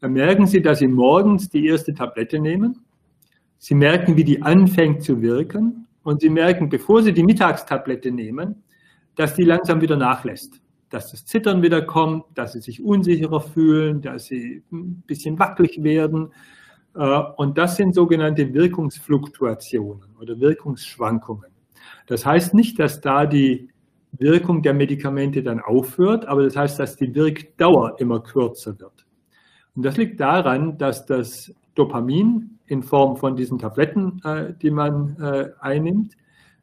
[0.00, 2.84] Da merken Sie, dass Sie morgens die erste Tablette nehmen.
[3.58, 5.86] Sie merken, wie die anfängt zu wirken.
[6.02, 8.62] Und Sie merken, bevor Sie die Mittagstablette nehmen,
[9.16, 10.60] dass die langsam wieder nachlässt.
[10.90, 15.82] Dass das Zittern wieder kommt, dass Sie sich unsicherer fühlen, dass Sie ein bisschen wackelig
[15.82, 16.32] werden,
[16.94, 21.50] äh, und das sind sogenannte Wirkungsfluktuationen oder Wirkungsschwankungen.
[22.06, 23.70] Das heißt nicht, dass da die
[24.12, 29.06] Wirkung der Medikamente dann aufhört, aber das heißt, dass die Wirkdauer immer kürzer wird.
[29.76, 35.16] Und das liegt daran, dass das Dopamin in Form von diesen Tabletten, äh, die man
[35.20, 36.16] äh, einnimmt,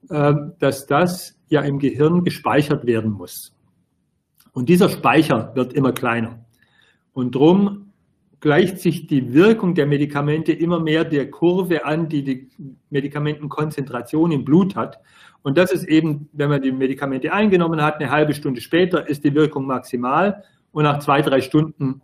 [0.10, 3.57] dass das ja im Gehirn gespeichert werden muss.
[4.58, 6.44] Und dieser Speicher wird immer kleiner.
[7.14, 7.92] Und drum
[8.40, 12.50] gleicht sich die Wirkung der Medikamente immer mehr der Kurve an, die die
[12.90, 15.00] Medikamentenkonzentration im Blut hat.
[15.44, 19.24] Und das ist eben, wenn man die Medikamente eingenommen hat, eine halbe Stunde später ist
[19.24, 22.02] die Wirkung maximal und nach zwei, drei Stunden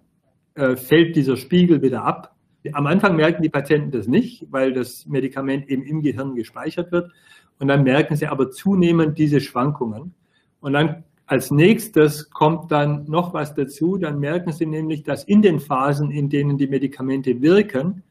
[0.53, 2.35] äh, fällt dieser Spiegel wieder ab.
[2.73, 7.11] Am Anfang merken die Patienten das nicht, weil das Medikament eben im Gehirn gespeichert wird.
[7.57, 10.13] Und dann merken sie aber zunehmend diese Schwankungen.
[10.59, 15.41] Und dann als nächstes kommt dann noch was dazu, dann merken Sie nämlich, dass in
[15.41, 18.03] den Phasen, in denen die Medikamente wirken,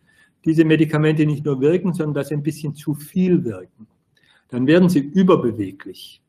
[0.44, 3.86] diese Medikamente nicht nur wirken, sondern dass sie ein bisschen zu viel wirken.
[4.48, 6.20] Dann werden sie überbeweglich.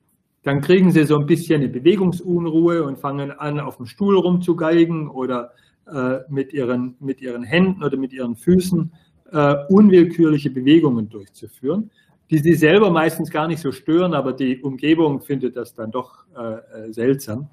[0.44, 5.10] Dann kriegen sie so ein bisschen eine Bewegungsunruhe und fangen an, auf dem Stuhl rumzugeigen
[5.10, 5.54] oder
[5.92, 8.94] äh, mit, ihren, mit ihren Händen oder mit ihren Füßen
[9.32, 11.90] äh, unwillkürliche Bewegungen durchzuführen
[12.34, 16.26] die sie selber meistens gar nicht so stören, aber die Umgebung findet das dann doch
[16.36, 17.50] äh, äh seltsam.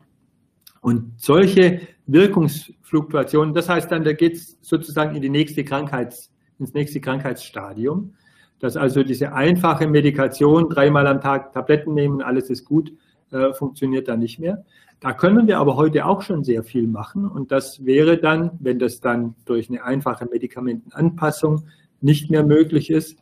[0.81, 6.73] Und solche Wirkungsfluktuationen, das heißt dann, da geht es sozusagen in die nächste Krankheits, ins
[6.73, 8.15] nächste Krankheitsstadium,
[8.59, 12.93] dass also diese einfache Medikation, dreimal am Tag Tabletten nehmen, alles ist gut,
[13.31, 14.65] äh, funktioniert dann nicht mehr.
[15.01, 18.79] Da können wir aber heute auch schon sehr viel machen und das wäre dann, wenn
[18.79, 21.65] das dann durch eine einfache Medikamentenanpassung
[22.01, 23.20] nicht mehr möglich ist,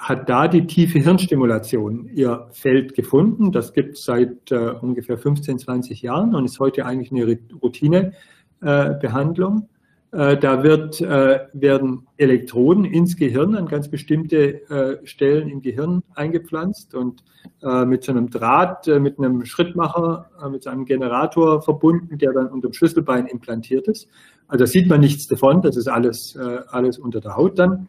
[0.00, 3.52] hat da die tiefe Hirnstimulation ihr Feld gefunden.
[3.52, 9.58] Das gibt es seit äh, ungefähr 15, 20 Jahren und ist heute eigentlich eine Routinebehandlung.
[9.58, 15.60] Äh, äh, da wird, äh, werden Elektroden ins Gehirn an ganz bestimmte äh, Stellen im
[15.60, 17.22] Gehirn eingepflanzt und
[17.62, 22.68] äh, mit so einem Draht, mit einem Schrittmacher, mit einem Generator verbunden, der dann unter
[22.68, 24.08] dem Schlüsselbein implantiert ist.
[24.48, 27.86] Also da sieht man nichts davon, das ist alles, alles unter der Haut dann.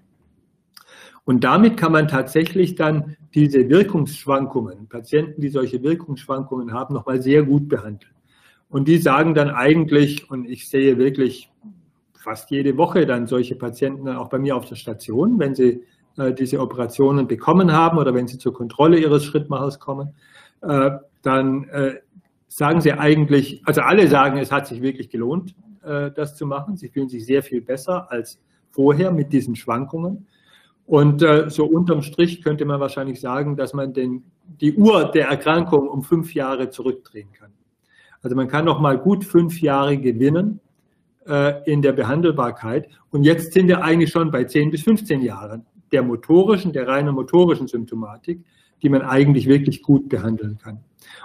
[1.24, 7.44] Und damit kann man tatsächlich dann diese Wirkungsschwankungen, Patienten, die solche Wirkungsschwankungen haben, nochmal sehr
[7.44, 8.14] gut behandeln.
[8.70, 11.52] Und die sagen dann eigentlich, und ich sehe wirklich
[12.14, 15.84] fast jede Woche dann solche Patienten dann auch bei mir auf der Station, wenn sie
[16.18, 20.14] äh, diese Operationen bekommen haben oder wenn sie zur Kontrolle ihres Schrittmachers kommen,
[20.62, 21.96] äh, dann äh,
[22.48, 26.78] sagen sie eigentlich, also alle sagen, es hat sich wirklich gelohnt, äh, das zu machen.
[26.78, 30.28] Sie fühlen sich sehr viel besser als vorher mit diesen Schwankungen.
[30.86, 34.24] Und äh, so unterm Strich könnte man wahrscheinlich sagen, dass man den,
[34.60, 37.52] die Uhr der Erkrankung um fünf Jahre zurückdrehen kann.
[38.22, 40.60] Also man kann noch mal gut fünf Jahre gewinnen
[41.28, 42.90] äh, in der Behandelbarkeit.
[43.10, 47.16] Und jetzt sind wir eigentlich schon bei 10 bis 15 Jahren der motorischen, der reinen
[47.16, 48.44] motorischen Symptomatik,
[48.82, 50.80] die man eigentlich wirklich gut behandeln kann.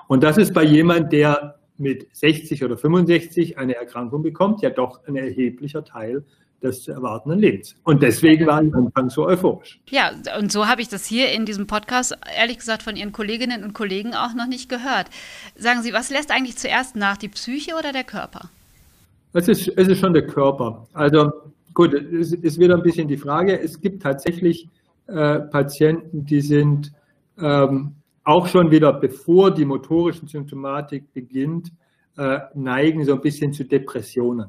[0.09, 5.07] Und das ist bei jemand, der mit 60 oder 65 eine Erkrankung bekommt, ja doch
[5.07, 6.25] ein erheblicher Teil
[6.67, 7.75] des zu erwartenden Lebens.
[7.85, 9.81] Und deswegen war ich Anfang so euphorisch.
[9.89, 13.65] Ja, und so habe ich das hier in diesem Podcast, ehrlich gesagt, von Ihren Kolleginnen
[13.65, 15.09] und Kollegen auch noch nicht gehört.
[15.57, 18.51] Sagen Sie, was lässt eigentlich zuerst nach, die Psyche oder der Körper?
[19.33, 20.87] Es ist, es ist schon der Körper.
[20.93, 21.31] Also
[21.75, 23.59] gut, es ist wieder ein bisschen die Frage.
[23.61, 24.69] Es gibt tatsächlich
[25.07, 26.93] äh, Patienten, die sind
[27.39, 31.71] ähm, auch schon wieder, bevor die motorische Symptomatik beginnt,
[32.17, 34.49] äh, neigen so ein bisschen zu Depressionen.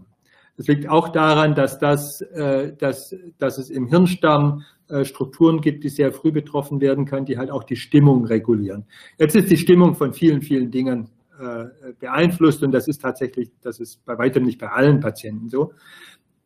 [0.57, 5.83] Das liegt auch daran, dass, das, äh, dass, dass es im Hirnstamm äh, Strukturen gibt,
[5.83, 8.85] die sehr früh betroffen werden können, die halt auch die Stimmung regulieren.
[9.19, 11.65] Jetzt ist die Stimmung von vielen, vielen Dingen äh,
[11.99, 15.73] beeinflusst und das ist tatsächlich, das ist bei weitem nicht bei allen Patienten so.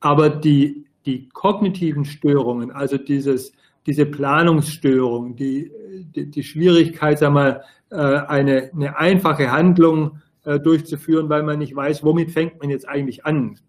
[0.02, 3.54] Aber die, die kognitiven Störungen, also dieses,
[3.86, 5.72] diese Planungsstörung, die,
[6.14, 12.32] die, die Schwierigkeit, sag mal, eine, eine einfache Handlung durchzuführen, weil man nicht weiß, womit
[12.32, 13.60] fängt man jetzt eigentlich an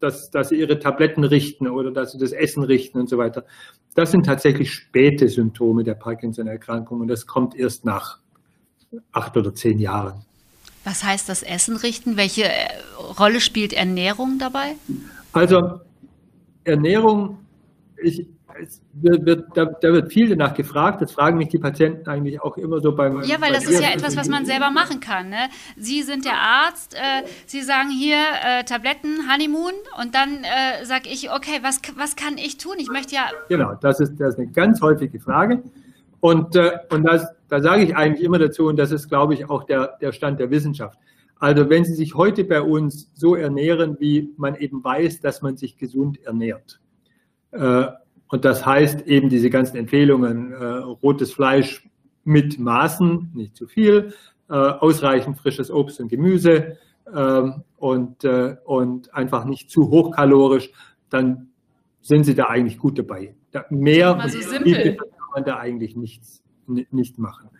[0.00, 3.44] dass, dass sie ihre Tabletten richten oder dass sie das Essen richten und so weiter.
[3.94, 8.18] Das sind tatsächlich späte Symptome der Parkinson-Erkrankung und das kommt erst nach
[9.12, 10.24] acht oder zehn Jahren.
[10.84, 12.16] Was heißt das Essen richten?
[12.16, 12.68] Welche äh,
[13.18, 14.76] Rolle spielt Ernährung dabei?
[15.32, 15.80] Also
[16.64, 17.38] Ernährung,
[18.02, 18.26] ich,
[18.92, 21.02] wird, wird, da, da, wird viel danach gefragt.
[21.02, 23.22] Das fragen mich die Patienten eigentlich auch immer so beim.
[23.22, 25.30] Ja, weil das ist ja etwas, was man selber machen kann.
[25.30, 25.48] Ne?
[25.76, 31.08] Sie sind der Arzt, äh, Sie sagen hier äh, Tabletten, Honeymoon und dann äh, sage
[31.08, 32.74] ich, okay, was, was kann ich tun?
[32.78, 33.30] Ich möchte ja.
[33.48, 35.62] Genau, das ist, das ist eine ganz häufige Frage.
[36.20, 39.48] Und, äh, und das, da sage ich eigentlich immer dazu, und das ist, glaube ich,
[39.48, 40.98] auch der, der Stand der Wissenschaft.
[41.40, 45.56] Also wenn Sie sich heute bei uns so ernähren, wie man eben weiß, dass man
[45.56, 46.80] sich gesund ernährt,
[47.52, 47.86] äh,
[48.30, 51.88] und das heißt eben diese ganzen Empfehlungen, äh, rotes Fleisch
[52.24, 54.14] mit Maßen, nicht zu viel,
[54.48, 56.76] äh, ausreichend frisches Obst und Gemüse
[57.12, 57.42] äh,
[57.76, 58.24] und,
[58.64, 60.70] und einfach nicht zu hochkalorisch,
[61.08, 61.48] dann
[62.00, 63.34] sind Sie da eigentlich gut dabei.
[63.52, 67.50] Da, mehr so kann man da eigentlich nichts, nicht machen.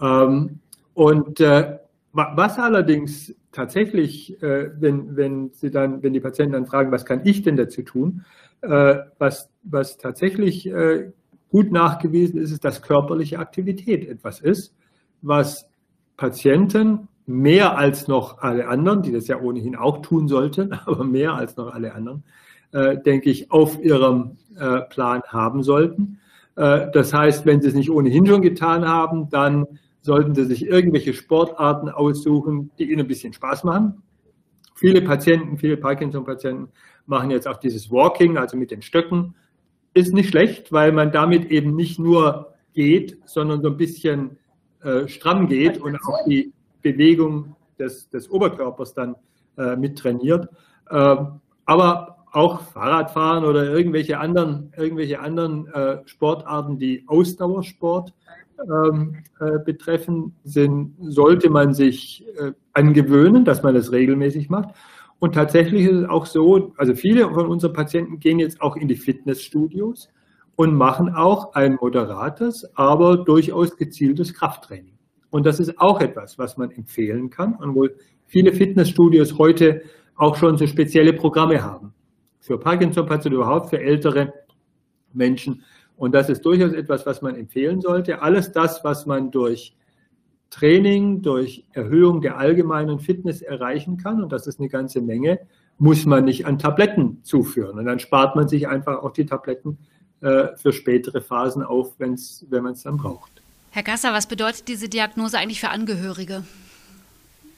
[0.00, 0.60] Ähm,
[0.94, 1.78] und äh,
[2.12, 7.20] was allerdings tatsächlich, äh, wenn, wenn, Sie dann, wenn die Patienten dann fragen, was kann
[7.24, 8.24] ich denn dazu tun,
[8.60, 11.12] was, was tatsächlich äh,
[11.50, 14.74] gut nachgewiesen ist, ist, dass körperliche Aktivität etwas ist,
[15.22, 15.68] was
[16.16, 21.34] Patienten mehr als noch alle anderen, die das ja ohnehin auch tun sollten, aber mehr
[21.34, 22.22] als noch alle anderen,
[22.72, 26.20] äh, denke ich, auf ihrem äh, Plan haben sollten.
[26.56, 29.66] Äh, das heißt, wenn sie es nicht ohnehin schon getan haben, dann
[30.00, 34.02] sollten sie sich irgendwelche Sportarten aussuchen, die ihnen ein bisschen Spaß machen.
[34.76, 36.68] Viele Patienten, viele Parkinson-Patienten
[37.06, 39.34] machen jetzt auch dieses Walking, also mit den Stöcken.
[39.94, 44.38] Ist nicht schlecht, weil man damit eben nicht nur geht, sondern so ein bisschen
[44.82, 49.16] äh, stramm geht und auch die Bewegung des, des Oberkörpers dann
[49.56, 50.48] äh, mit trainiert.
[50.90, 51.16] Äh,
[51.64, 58.12] aber auch Fahrradfahren oder irgendwelche anderen, irgendwelche anderen äh, Sportarten, die Ausdauersport
[58.70, 64.74] ähm, äh, betreffen, sind, sollte man sich äh, angewöhnen, dass man das regelmäßig macht.
[65.18, 68.88] Und tatsächlich ist es auch so, also viele von unseren Patienten gehen jetzt auch in
[68.88, 70.08] die Fitnessstudios
[70.56, 74.98] und machen auch ein moderates, aber durchaus gezieltes Krafttraining.
[75.30, 77.88] Und das ist auch etwas, was man empfehlen kann und wo
[78.26, 79.82] viele Fitnessstudios heute
[80.16, 81.92] auch schon so spezielle Programme haben.
[82.40, 84.32] Für Parkinson-Patienten überhaupt, für ältere
[85.12, 85.62] Menschen.
[85.96, 88.22] Und das ist durchaus etwas, was man empfehlen sollte.
[88.22, 89.74] Alles das, was man durch
[90.50, 95.40] Training, durch Erhöhung der allgemeinen Fitness erreichen kann, und das ist eine ganze Menge,
[95.78, 97.78] muss man nicht an Tabletten zuführen.
[97.78, 99.78] Und dann spart man sich einfach auch die Tabletten
[100.20, 103.32] äh, für spätere Phasen auf, wenn's, wenn man es dann braucht.
[103.70, 106.44] Herr Gasser, was bedeutet diese Diagnose eigentlich für Angehörige?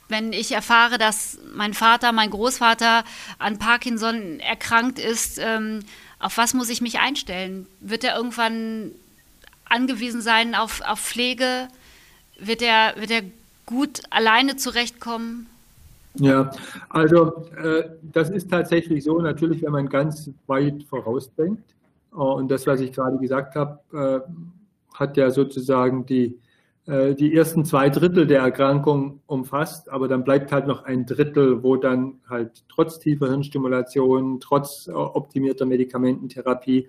[0.09, 3.05] Wenn ich erfahre, dass mein Vater, mein Großvater
[3.38, 5.81] an Parkinson erkrankt ist, ähm,
[6.18, 7.66] Auf was muss ich mich einstellen?
[7.81, 8.92] Wird er irgendwann
[9.64, 11.68] angewiesen sein auf, auf Pflege?
[12.38, 13.24] Wird er, wird
[13.66, 15.46] gut alleine zurechtkommen?
[16.14, 16.50] Ja,
[16.88, 21.62] also äh, das ist tatsächlich so, natürlich, wenn man ganz weit vorausdenkt.
[22.12, 26.37] Äh, und das, was ich gerade gesagt habe, äh, hat ja sozusagen die,
[26.88, 31.77] die ersten zwei Drittel der Erkrankung umfasst, aber dann bleibt halt noch ein Drittel, wo
[31.77, 36.88] dann halt trotz tiefer Hirnstimulation, trotz äh, optimierter Medikamententherapie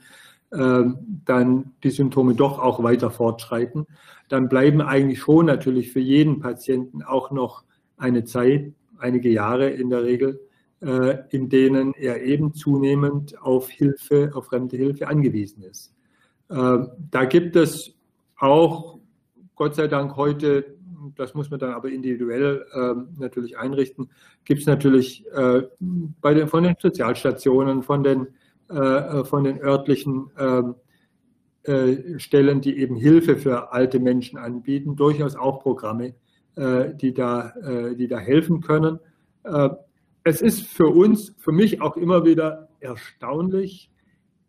[0.53, 3.85] ähm, dann die Symptome doch auch weiter fortschreiten.
[4.29, 7.63] Dann bleiben eigentlich schon natürlich für jeden Patienten auch noch
[7.97, 10.39] eine Zeit, einige Jahre in der Regel,
[10.81, 15.93] äh, in denen er eben zunehmend auf Hilfe, auf fremde Hilfe angewiesen ist.
[16.49, 17.93] Ähm, da gibt es
[18.37, 18.98] auch,
[19.59, 20.77] Gott sei Dank heute,
[21.15, 24.09] das muss man dann aber individuell ähm, natürlich einrichten,
[24.43, 28.27] gibt es natürlich äh, bei den, von den Sozialstationen, von den
[28.69, 30.75] äh, von den örtlichen ähm,
[31.63, 36.13] äh, Stellen, die eben Hilfe für alte Menschen anbieten, durchaus auch Programme,
[36.55, 37.53] äh, die, da,
[37.97, 38.99] die da helfen können.
[40.23, 43.89] Es ist für uns, für mich auch immer wieder erstaunlich,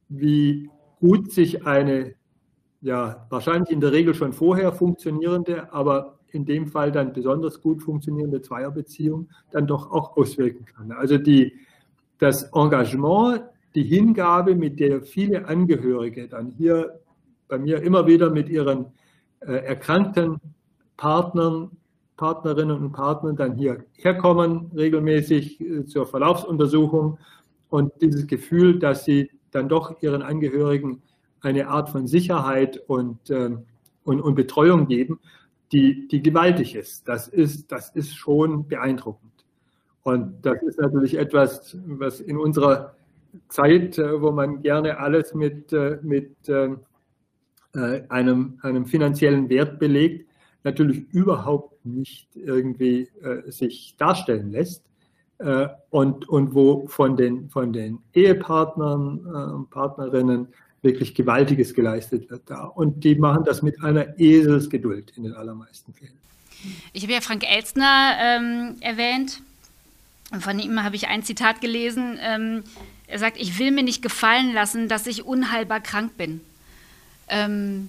[0.09, 0.68] wie
[0.99, 2.14] gut sich eine,
[2.81, 7.83] ja, wahrscheinlich in der Regel schon vorher funktionierende, aber in dem Fall dann besonders gut
[7.83, 10.93] funktionierende Zweierbeziehung dann doch auch auswirken kann.
[10.93, 11.53] Also die,
[12.19, 13.43] das Engagement
[13.75, 17.01] die Hingabe, mit der viele Angehörige dann hier
[17.49, 18.87] bei mir immer wieder mit ihren
[19.40, 20.40] äh, erkrankten
[20.97, 21.71] Partnern,
[22.16, 27.19] Partnerinnen und Partnern dann hier herkommen, regelmäßig äh, zur Verlaufsuntersuchung
[27.69, 31.03] und dieses Gefühl, dass sie dann doch ihren Angehörigen
[31.40, 33.50] eine Art von Sicherheit und, äh,
[34.05, 35.20] und, und Betreuung geben,
[35.72, 37.07] die, die gewaltig ist.
[37.09, 37.70] Das, ist.
[37.70, 39.31] das ist schon beeindruckend.
[40.03, 42.94] Und das ist natürlich etwas, was in unserer
[43.48, 46.81] Zeit, äh, wo man gerne alles mit, äh, mit ähm,
[47.74, 50.29] äh, einem, einem finanziellen Wert belegt,
[50.64, 53.09] natürlich überhaupt nicht irgendwie
[53.46, 54.85] sich darstellen lässt.
[55.88, 60.48] Und, und wo von den, von den Ehepartnern Partnerinnen
[60.83, 62.64] wirklich Gewaltiges geleistet wird da.
[62.64, 66.19] Und die machen das mit einer Eselsgeduld in den allermeisten Fällen.
[66.93, 69.40] Ich habe ja Frank Elstner ähm, erwähnt.
[70.38, 72.19] Von ihm habe ich ein Zitat gelesen.
[72.21, 72.62] Ähm,
[73.07, 76.40] er sagt, ich will mir nicht gefallen lassen, dass ich unheilbar krank bin.
[77.29, 77.88] Ähm,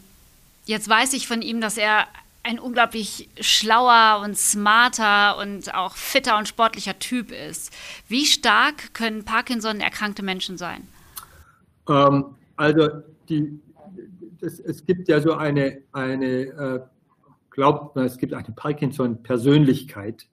[0.66, 2.08] jetzt weiß ich von ihm, dass er
[2.44, 7.72] ein unglaublich schlauer und smarter und auch fitter und sportlicher Typ ist.
[8.08, 10.88] Wie stark können Parkinson erkrankte Menschen sein?
[11.88, 12.90] Ähm, also
[13.30, 13.60] die,
[14.40, 16.80] das, es gibt ja so eine, eine äh,
[17.50, 20.28] glaubt man, es gibt eine Parkinson-Persönlichkeit,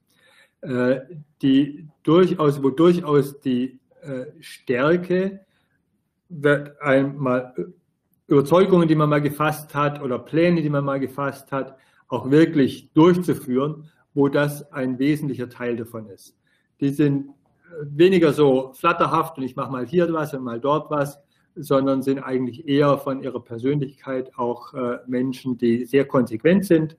[0.62, 1.00] äh,
[1.42, 5.40] die durchaus, wo durchaus die äh, Stärke
[6.28, 7.72] wird einmal
[8.26, 11.78] Überzeugungen, die man mal gefasst hat oder Pläne, die man mal gefasst hat,
[12.08, 16.36] auch wirklich durchzuführen, wo das ein wesentlicher Teil davon ist.
[16.80, 17.30] Die sind
[17.82, 21.20] weniger so flatterhaft und ich mache mal hier was und mal dort was,
[21.60, 26.96] sondern sind eigentlich eher von ihrer Persönlichkeit auch äh, Menschen, die sehr konsequent sind,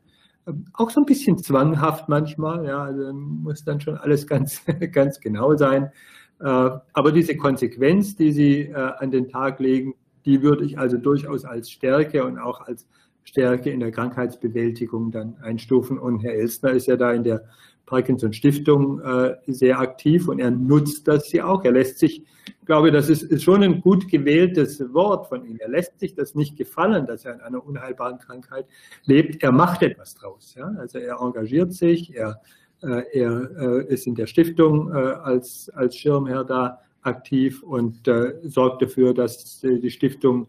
[0.74, 5.56] auch so ein bisschen zwanghaft manchmal, ja, also muss dann schon alles ganz, ganz genau
[5.56, 5.91] sein.
[6.39, 9.95] Äh, aber diese Konsequenz, die Sie äh, an den Tag legen,
[10.26, 12.88] die würde ich also durchaus als Stärke und auch als
[13.23, 15.99] Stärke in der Krankheitsbewältigung dann einstufen.
[15.99, 17.43] Und Herr Elstner ist ja da in der
[17.86, 21.63] Parkinson Stiftung äh, sehr aktiv und er nutzt das ja auch.
[21.65, 25.58] Er lässt sich, ich glaube, das ist, ist, schon ein gut gewähltes Wort von ihm.
[25.60, 28.65] Er lässt sich das nicht gefallen, dass er an einer unheilbaren Krankheit
[29.05, 29.41] lebt.
[29.41, 30.53] Er macht etwas draus.
[30.55, 30.71] Ja?
[30.77, 32.39] Also er engagiert sich, er
[32.82, 38.12] äh, er äh, ist in der Stiftung äh, als, als Schirmherr da aktiv und
[38.43, 40.47] sorgt dafür, dass die Stiftung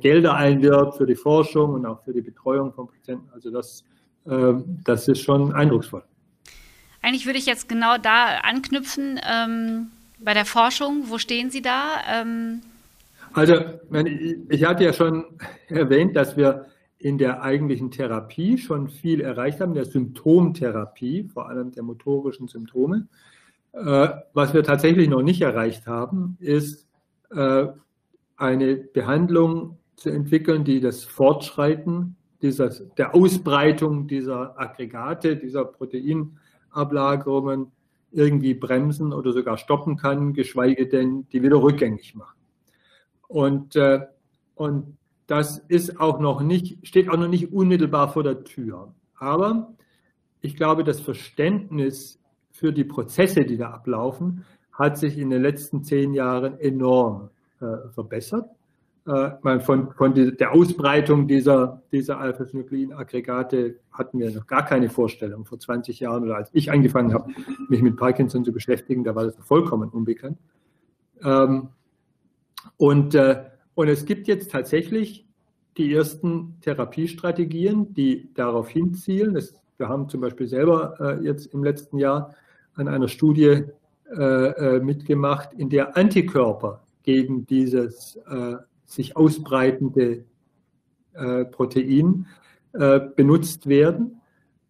[0.00, 3.28] Gelder einwirbt für die Forschung und auch für die Betreuung von Patienten.
[3.32, 3.84] Also das,
[4.24, 6.02] das ist schon eindrucksvoll.
[7.04, 11.04] Eigentlich würde ich jetzt genau da anknüpfen ähm, bei der Forschung.
[11.08, 12.00] Wo stehen Sie da?
[12.10, 12.62] Ähm
[13.34, 13.54] also
[14.48, 15.24] ich hatte ja schon
[15.68, 16.66] erwähnt, dass wir
[16.98, 23.06] in der eigentlichen Therapie schon viel erreicht haben, der Symptomtherapie, vor allem der motorischen Symptome.
[23.72, 26.88] Äh, was wir tatsächlich noch nicht erreicht haben, ist
[27.32, 27.66] äh,
[28.36, 37.72] eine Behandlung zu entwickeln, die das Fortschreiten dieser, der Ausbreitung dieser Aggregate, dieser Proteinablagerungen
[38.10, 42.38] irgendwie bremsen oder sogar stoppen kann, geschweige denn die wieder rückgängig machen.
[43.28, 44.00] Und, äh,
[44.54, 48.94] und das ist auch noch nicht, steht auch noch nicht unmittelbar vor der Tür.
[49.16, 49.74] Aber
[50.40, 52.20] ich glaube, das Verständnis
[52.50, 58.48] für die Prozesse, die da ablaufen, hat sich in den letzten zehn Jahren enorm verbessert.
[59.06, 65.44] Äh, von, von der Ausbreitung dieser, dieser Alpha-Synuclein-Aggregate hatten wir noch gar keine Vorstellung.
[65.44, 67.30] Vor 20 Jahren oder als ich angefangen habe,
[67.68, 70.38] mich mit Parkinson zu beschäftigen, da war das vollkommen unbekannt.
[71.22, 71.68] Ähm,
[72.78, 73.44] und, äh,
[73.74, 75.26] und es gibt jetzt tatsächlich
[75.76, 79.34] die ersten Therapiestrategien, die darauf hinzielen.
[79.34, 82.34] Das, wir haben zum Beispiel selber äh, jetzt im letzten Jahr
[82.74, 83.64] an einer Studie
[84.06, 88.18] mitgemacht, in der Antikörper gegen dieses
[88.86, 90.24] sich ausbreitende
[91.14, 92.26] äh, Protein
[92.72, 94.20] äh, benutzt werden,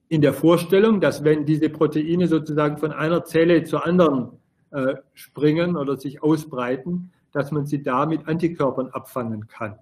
[0.09, 4.32] in der Vorstellung, dass wenn diese Proteine sozusagen von einer Zelle zur anderen
[4.70, 9.78] äh, springen oder sich ausbreiten, dass man sie da mit Antikörpern abfangen kann.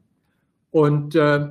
[0.71, 1.49] Und äh,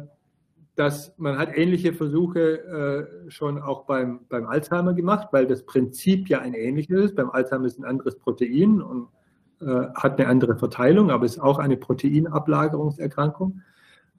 [0.76, 6.30] dass man hat ähnliche Versuche äh, schon auch beim, beim Alzheimer gemacht, weil das Prinzip
[6.30, 7.16] ja ein ähnliches ist.
[7.16, 9.20] Beim Alzheimer ist ein anderes Protein und äh,
[9.66, 13.62] hat eine andere Verteilung, aber ist auch eine Proteinablagerungserkrankung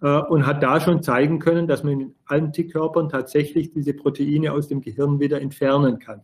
[0.03, 4.69] äh, und hat da schon zeigen können, dass man mit Antikörpern tatsächlich diese Proteine aus
[4.69, 6.23] dem Gehirn wieder entfernen kann.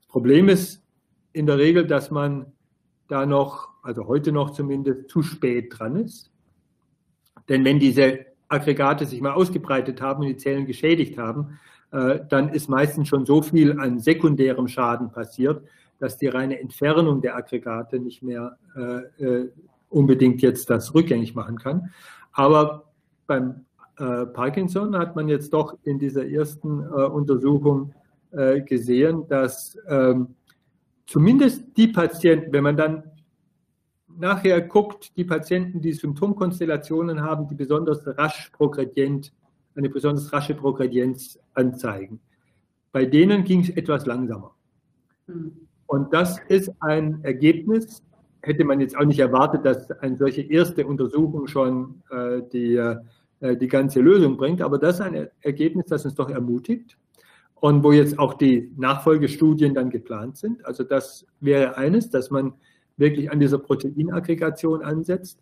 [0.00, 0.82] Das Problem ist
[1.32, 2.46] in der Regel, dass man
[3.08, 6.30] da noch, also heute noch zumindest, zu spät dran ist.
[7.48, 11.58] Denn wenn diese Aggregate sich mal ausgebreitet haben und die Zellen geschädigt haben,
[11.90, 15.62] äh, dann ist meistens schon so viel an sekundärem Schaden passiert,
[16.02, 19.52] dass die reine Entfernung der Aggregate nicht mehr äh, äh,
[19.88, 21.90] unbedingt jetzt das rückgängig machen kann.
[22.32, 22.90] Aber
[23.28, 23.66] beim
[23.98, 27.94] äh, Parkinson hat man jetzt doch in dieser ersten äh, Untersuchung
[28.32, 30.34] äh, gesehen, dass ähm,
[31.06, 33.04] zumindest die Patienten, wenn man dann
[34.08, 39.32] nachher guckt, die Patienten, die Symptomkonstellationen haben, die besonders rasch progredient,
[39.76, 42.18] eine besonders rasche Progredienz anzeigen,
[42.90, 44.56] bei denen ging es etwas langsamer.
[45.28, 45.61] Mhm.
[45.86, 48.02] Und das ist ein Ergebnis,
[48.40, 52.76] hätte man jetzt auch nicht erwartet, dass eine solche erste Untersuchung schon äh, die,
[53.40, 56.96] äh, die ganze Lösung bringt, aber das ist ein Ergebnis, das uns doch ermutigt
[57.62, 60.66] und wo jetzt auch die Nachfolgestudien dann geplant sind.
[60.66, 62.54] Also das wäre eines, dass man
[62.96, 65.38] wirklich an dieser Proteinaggregation ansetzt.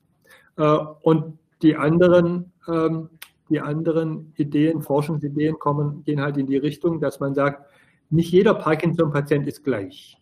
[0.57, 3.09] Äh, und die anderen, ähm,
[3.49, 7.67] die anderen Ideen, Forschungsideen kommen, gehen halt in die Richtung, dass man sagt,
[8.11, 10.20] nicht jeder Parkinson-Patient ist gleich.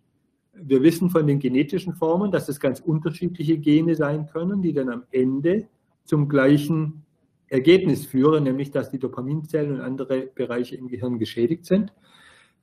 [0.62, 4.88] Wir wissen von den genetischen Formen, dass es ganz unterschiedliche Gene sein können, die dann
[4.88, 5.68] am Ende
[6.04, 7.04] zum gleichen
[7.48, 11.92] Ergebnis führen, nämlich dass die Dopaminzellen und andere Bereiche im Gehirn geschädigt sind.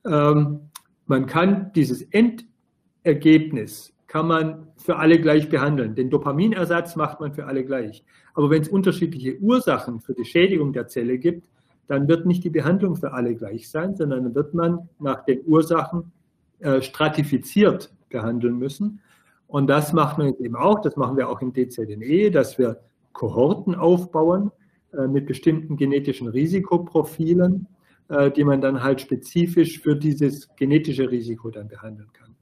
[0.04, 0.60] Ähm,
[1.06, 5.94] man kann dieses Endergebnis kann man für alle gleich behandeln.
[5.94, 8.04] Den Dopaminersatz macht man für alle gleich.
[8.34, 11.48] Aber wenn es unterschiedliche Ursachen für die Schädigung der Zelle gibt,
[11.88, 15.42] dann wird nicht die Behandlung für alle gleich sein, sondern dann wird man nach den
[15.44, 16.12] Ursachen
[16.60, 19.00] äh, stratifiziert behandeln müssen.
[19.46, 22.80] Und das machen wir eben auch, das machen wir auch im DZNE, dass wir
[23.12, 24.50] Kohorten aufbauen
[24.92, 27.66] äh, mit bestimmten genetischen Risikoprofilen,
[28.08, 32.34] äh, die man dann halt spezifisch für dieses genetische Risiko dann behandeln kann.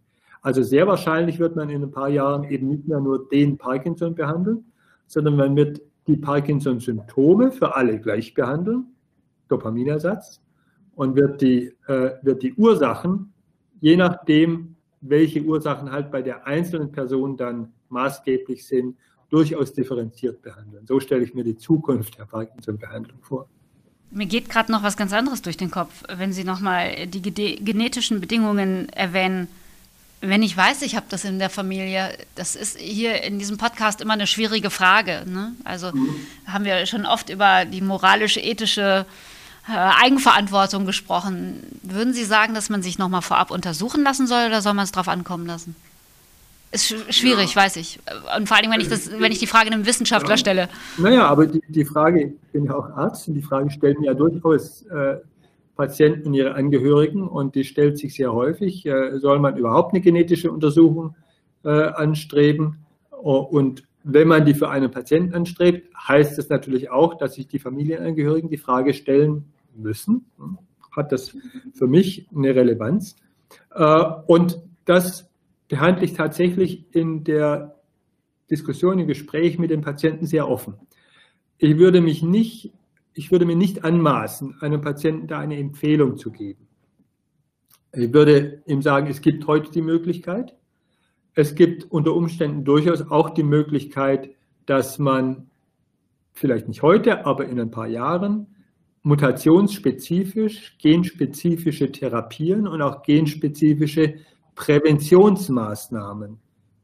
[0.42, 4.14] Also sehr wahrscheinlich wird man in ein paar Jahren eben nicht mehr nur den Parkinson
[4.14, 4.64] behandeln,
[5.06, 8.94] sondern man wird die Parkinson-Symptome für alle gleich behandeln,
[9.48, 10.42] Dopaminersatz,
[10.94, 13.33] und wird die, äh, wird die Ursachen
[13.80, 18.96] je nachdem, welche Ursachen halt bei der einzelnen Person dann maßgeblich sind,
[19.30, 20.86] durchaus differenziert behandeln.
[20.86, 23.48] So stelle ich mir die Zukunft der Parkinson-Behandlung vor.
[24.10, 28.20] Mir geht gerade noch was ganz anderes durch den Kopf, wenn Sie nochmal die genetischen
[28.20, 29.48] Bedingungen erwähnen.
[30.20, 34.00] Wenn ich weiß, ich habe das in der Familie, das ist hier in diesem Podcast
[34.00, 35.24] immer eine schwierige Frage.
[35.26, 35.52] Ne?
[35.64, 36.14] Also mhm.
[36.46, 39.33] haben wir schon oft über die moralische, ethische äh,
[39.66, 41.62] Eigenverantwortung gesprochen.
[41.82, 44.92] Würden Sie sagen, dass man sich nochmal vorab untersuchen lassen soll oder soll man es
[44.92, 45.74] darauf ankommen lassen?
[46.70, 47.62] Ist schwierig, ja.
[47.62, 48.00] weiß ich.
[48.36, 50.36] Und vor allem, wenn ich, das, wenn ich die Frage einem Wissenschaftler ja.
[50.36, 50.68] stelle.
[50.98, 54.12] Naja, aber die, die Frage, ich bin ja auch Arzt und die Frage stellen ja
[54.12, 55.18] durchaus äh,
[55.76, 58.84] Patienten und ihre Angehörigen und die stellt sich sehr häufig.
[58.86, 61.14] Äh, soll man überhaupt eine genetische Untersuchung
[61.64, 62.84] äh, anstreben?
[63.10, 67.60] Und wenn man die für einen Patienten anstrebt, heißt es natürlich auch, dass sich die
[67.60, 69.44] Familienangehörigen die Frage stellen,
[69.76, 70.26] müssen,
[70.94, 71.36] hat das
[71.72, 73.16] für mich eine Relevanz.
[73.70, 75.30] Äh, und das
[75.68, 77.76] behandle ich tatsächlich in der
[78.50, 80.74] Diskussion, im Gespräch mit den Patienten sehr offen.
[81.58, 82.72] Ich würde mich nicht,
[83.14, 86.68] ich würde mir nicht anmaßen, einem Patienten da eine Empfehlung zu geben.
[87.92, 90.56] Ich würde ihm sagen, es gibt heute die Möglichkeit.
[91.34, 94.30] Es gibt unter Umständen durchaus auch die Möglichkeit,
[94.66, 95.50] dass man
[96.32, 98.53] vielleicht nicht heute, aber in ein paar Jahren
[99.04, 104.14] mutationsspezifisch, genspezifische Therapien und auch genspezifische
[104.54, 106.38] Präventionsmaßnahmen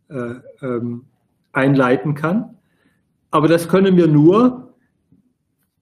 [0.08, 1.06] äh, ähm,
[1.52, 2.58] einleiten kann.
[3.30, 4.74] Aber das können wir nur,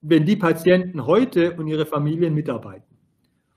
[0.01, 2.95] wenn die Patienten heute und ihre Familien mitarbeiten.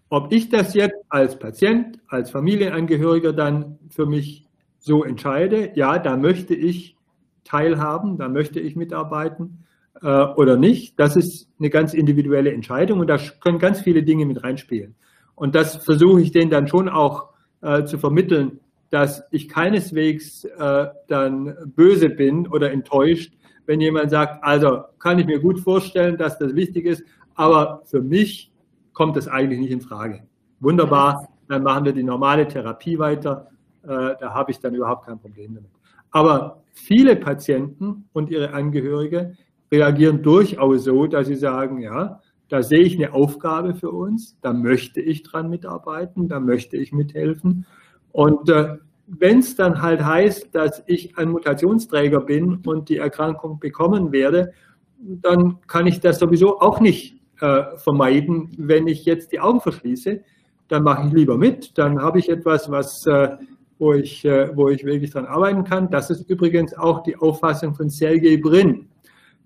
[0.09, 4.49] Ob ich das jetzt als Patient, als Familienangehöriger dann für mich
[4.81, 6.97] so entscheide, ja, da möchte ich
[7.45, 9.65] teilhaben, da möchte ich mitarbeiten
[10.03, 14.27] äh, oder nicht, das ist eine ganz individuelle Entscheidung und da können ganz viele Dinge
[14.27, 14.95] mit reinspielen.
[15.35, 17.31] Und das versuche ich denen dann schon auch
[17.63, 23.33] äh, zu vermitteln, dass ich keineswegs äh, dann böse bin oder enttäuscht,
[23.65, 27.03] wenn jemand sagt, also kann ich mir gut vorstellen, dass das wichtig ist,
[27.35, 28.53] aber für mich
[28.93, 30.25] kommt das eigentlich nicht in Frage.
[30.61, 33.49] Wunderbar, dann machen wir die normale Therapie weiter.
[33.83, 35.71] Äh, da habe ich dann überhaupt kein Problem damit.
[36.11, 39.37] Aber viele Patienten und ihre Angehörige
[39.73, 44.53] reagieren durchaus so, dass sie sagen, ja, da sehe ich eine Aufgabe für uns, da
[44.53, 47.65] möchte ich dran mitarbeiten, da möchte ich mithelfen.
[48.13, 53.59] Und äh, wenn es dann halt heißt, dass ich ein Mutationsträger bin und die Erkrankung
[53.59, 54.53] bekommen werde,
[54.99, 60.21] dann kann ich das sowieso auch nicht äh, vermeiden, wenn ich jetzt die Augen verschließe.
[60.69, 63.31] Dann mache ich lieber mit, dann habe ich etwas, was, äh,
[63.79, 65.91] wo, ich, äh, wo ich wirklich dran arbeiten kann.
[65.91, 68.89] Das ist übrigens auch die Auffassung von Sergey Brin,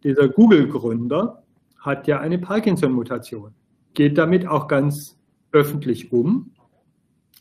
[0.06, 1.42] dieser Google-Gründer,
[1.80, 3.52] hat ja eine Parkinson-Mutation,
[3.94, 5.18] geht damit auch ganz
[5.50, 6.52] öffentlich um.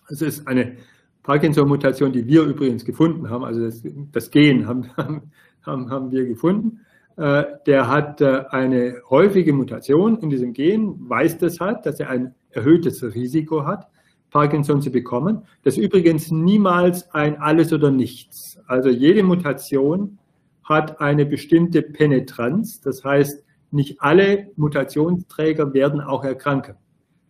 [0.10, 0.78] Es ist eine
[1.22, 4.90] Parkinson-Mutation, die wir übrigens gefunden haben, also das, das Gen haben,
[5.64, 6.82] haben, haben wir gefunden.
[7.18, 12.10] Äh, der hat äh, eine häufige Mutation in diesem Gen, weiß das hat, dass er
[12.10, 13.88] ein erhöhtes Risiko hat,
[14.32, 15.44] Parkinson zu bekommen.
[15.64, 18.60] Das ist übrigens niemals ein Alles oder Nichts.
[18.66, 20.18] Also jede Mutation
[20.66, 22.82] hat eine bestimmte Penetranz.
[22.82, 26.76] Das heißt, nicht alle Mutationsträger werden auch erkranken.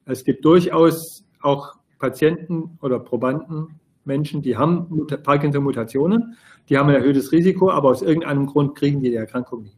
[0.06, 6.36] Es gibt durchaus auch Patienten oder Probanden, Menschen, die haben Parkinson-Mutationen,
[6.70, 9.78] die haben ein erhöhtes Risiko, aber aus irgendeinem Grund kriegen die die Erkrankung nicht.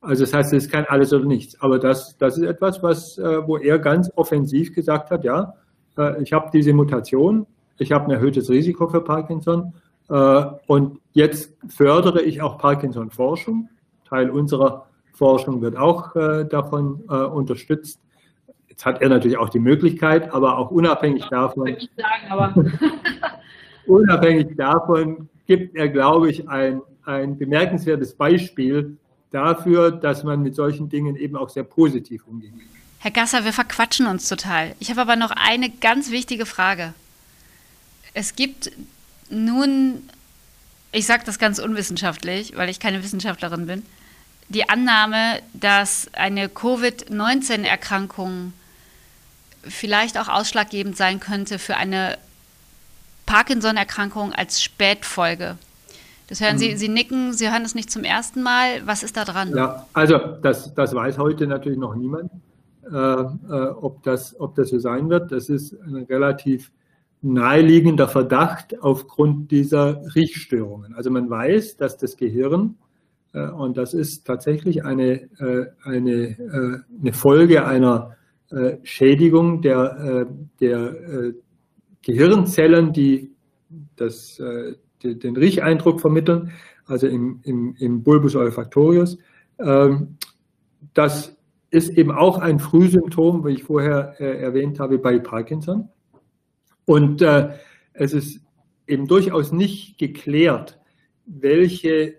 [0.00, 1.60] Also das heißt, es ist kein alles oder nichts.
[1.60, 5.54] Aber das, das ist etwas, was, äh, wo er ganz offensiv gesagt hat, ja,
[5.96, 7.46] äh, ich habe diese Mutation,
[7.78, 9.74] ich habe ein erhöhtes Risiko für Parkinson
[10.08, 13.68] und jetzt fördere ich auch Parkinson-Forschung.
[14.08, 14.86] Teil unserer
[15.16, 17.98] Forschung wird auch äh, davon äh, unterstützt.
[18.68, 22.78] Jetzt hat er natürlich auch die Möglichkeit, aber auch unabhängig davon, sagen,
[23.86, 28.98] unabhängig davon gibt er, glaube ich, ein, ein bemerkenswertes Beispiel
[29.30, 32.52] dafür, dass man mit solchen Dingen eben auch sehr positiv umgeht.
[32.98, 34.74] Herr Gasser, wir verquatschen uns total.
[34.80, 36.92] Ich habe aber noch eine ganz wichtige Frage.
[38.12, 38.70] Es gibt
[39.30, 40.02] nun,
[40.92, 43.82] ich sage das ganz unwissenschaftlich, weil ich keine Wissenschaftlerin bin,
[44.48, 48.52] die Annahme, dass eine Covid-19-Erkrankung
[49.62, 52.18] vielleicht auch ausschlaggebend sein könnte für eine
[53.26, 55.58] Parkinson-Erkrankung als Spätfolge.
[56.28, 56.76] Das hören Sie, mhm.
[56.76, 58.86] Sie nicken, Sie hören es nicht zum ersten Mal.
[58.86, 59.54] Was ist da dran?
[59.54, 62.30] Ja, also das, das weiß heute natürlich noch niemand,
[62.84, 65.30] äh, äh, ob, das, ob das so sein wird.
[65.30, 66.72] Das ist ein relativ
[67.26, 70.94] naheliegender Verdacht aufgrund dieser Riechstörungen.
[70.94, 72.76] Also man weiß, dass das Gehirn
[73.36, 78.12] äh, und das ist tatsächlich eine, äh, eine, äh, eine Folge einer
[78.84, 80.28] Schädigung der,
[80.60, 81.32] der
[82.00, 83.32] Gehirnzellen, die
[83.96, 84.40] das,
[85.02, 86.52] den Riecheindruck vermitteln,
[86.86, 89.18] also im, im, im Bulbus olfactorius.
[89.58, 90.16] Ähm,
[90.94, 91.36] das
[91.70, 95.88] ist eben auch ein Frühsymptom, wie ich vorher erwähnt habe, bei Parkinson.
[96.86, 97.20] Und
[97.92, 98.40] es ist
[98.86, 100.78] eben durchaus nicht geklärt,
[101.26, 102.14] welche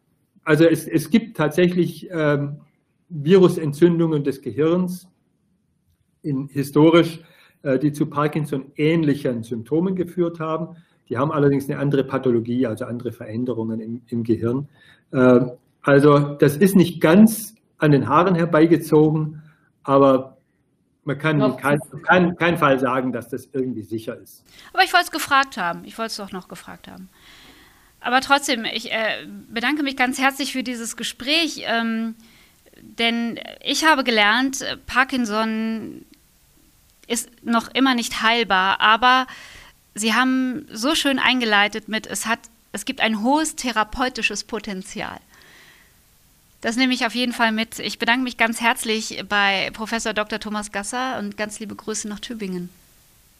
[0.44, 2.60] also es, es gibt tatsächlich ähm,
[3.10, 5.08] Virusentzündungen des Gehirns,
[6.22, 7.24] in, historisch, äh,
[7.64, 10.78] die zu Parkinson ähnlichen Symptomen geführt haben.
[11.10, 14.70] Die haben allerdings eine andere Pathologie, also andere Veränderungen im, im Gehirn.
[15.12, 15.42] Äh,
[15.82, 19.42] also das ist nicht ganz an den Haaren herbeigezogen,
[19.84, 20.38] aber
[21.04, 24.44] man kann in keinem kein, kein Fall sagen, dass das irgendwie sicher ist.
[24.74, 25.84] Aber ich wollte es gefragt haben.
[25.86, 27.10] Ich wollte es doch noch gefragt haben.
[28.02, 32.16] Aber trotzdem, ich äh, bedanke mich ganz herzlich für dieses Gespräch, ähm,
[32.82, 36.06] denn ich habe gelernt, Parkinson
[37.10, 39.28] ist noch immer nicht heilbar, aber
[39.96, 42.40] Sie haben so schön eingeleitet mit, es, hat,
[42.72, 45.20] es gibt ein hohes therapeutisches Potenzial.
[46.62, 47.80] Das nehme ich auf jeden Fall mit.
[47.80, 50.40] Ich bedanke mich ganz herzlich bei Professor Dr.
[50.40, 52.70] Thomas Gasser und ganz liebe Grüße nach Tübingen.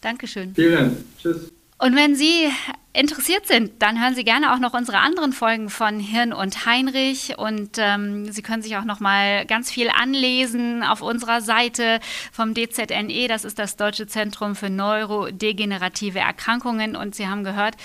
[0.00, 0.54] Dankeschön.
[0.54, 0.98] Vielen Dank.
[1.20, 1.52] Tschüss.
[1.78, 2.50] Und wenn Sie
[2.92, 7.38] interessiert sind, dann hören Sie gerne auch noch unsere anderen Folgen von Hirn und Heinrich.
[7.38, 12.00] Und ähm, Sie können sich auch noch mal ganz viel anlesen auf unserer Seite
[12.32, 16.96] vom DZNE, das ist das Deutsche Zentrum für neurodegenerative Erkrankungen.
[16.96, 17.76] Und Sie haben gehört,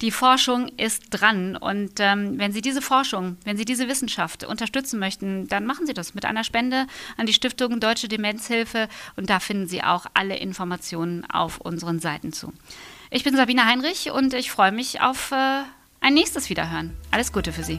[0.00, 1.56] die Forschung ist dran.
[1.56, 5.94] Und ähm, wenn Sie diese Forschung, wenn Sie diese Wissenschaft unterstützen möchten, dann machen Sie
[5.94, 6.86] das mit einer Spende
[7.16, 8.88] an die Stiftung Deutsche Demenzhilfe.
[9.16, 12.52] Und da finden Sie auch alle Informationen auf unseren Seiten zu.
[13.14, 15.64] Ich bin Sabine Heinrich und ich freue mich auf äh,
[16.00, 16.96] ein nächstes Wiederhören.
[17.10, 17.78] Alles Gute für Sie.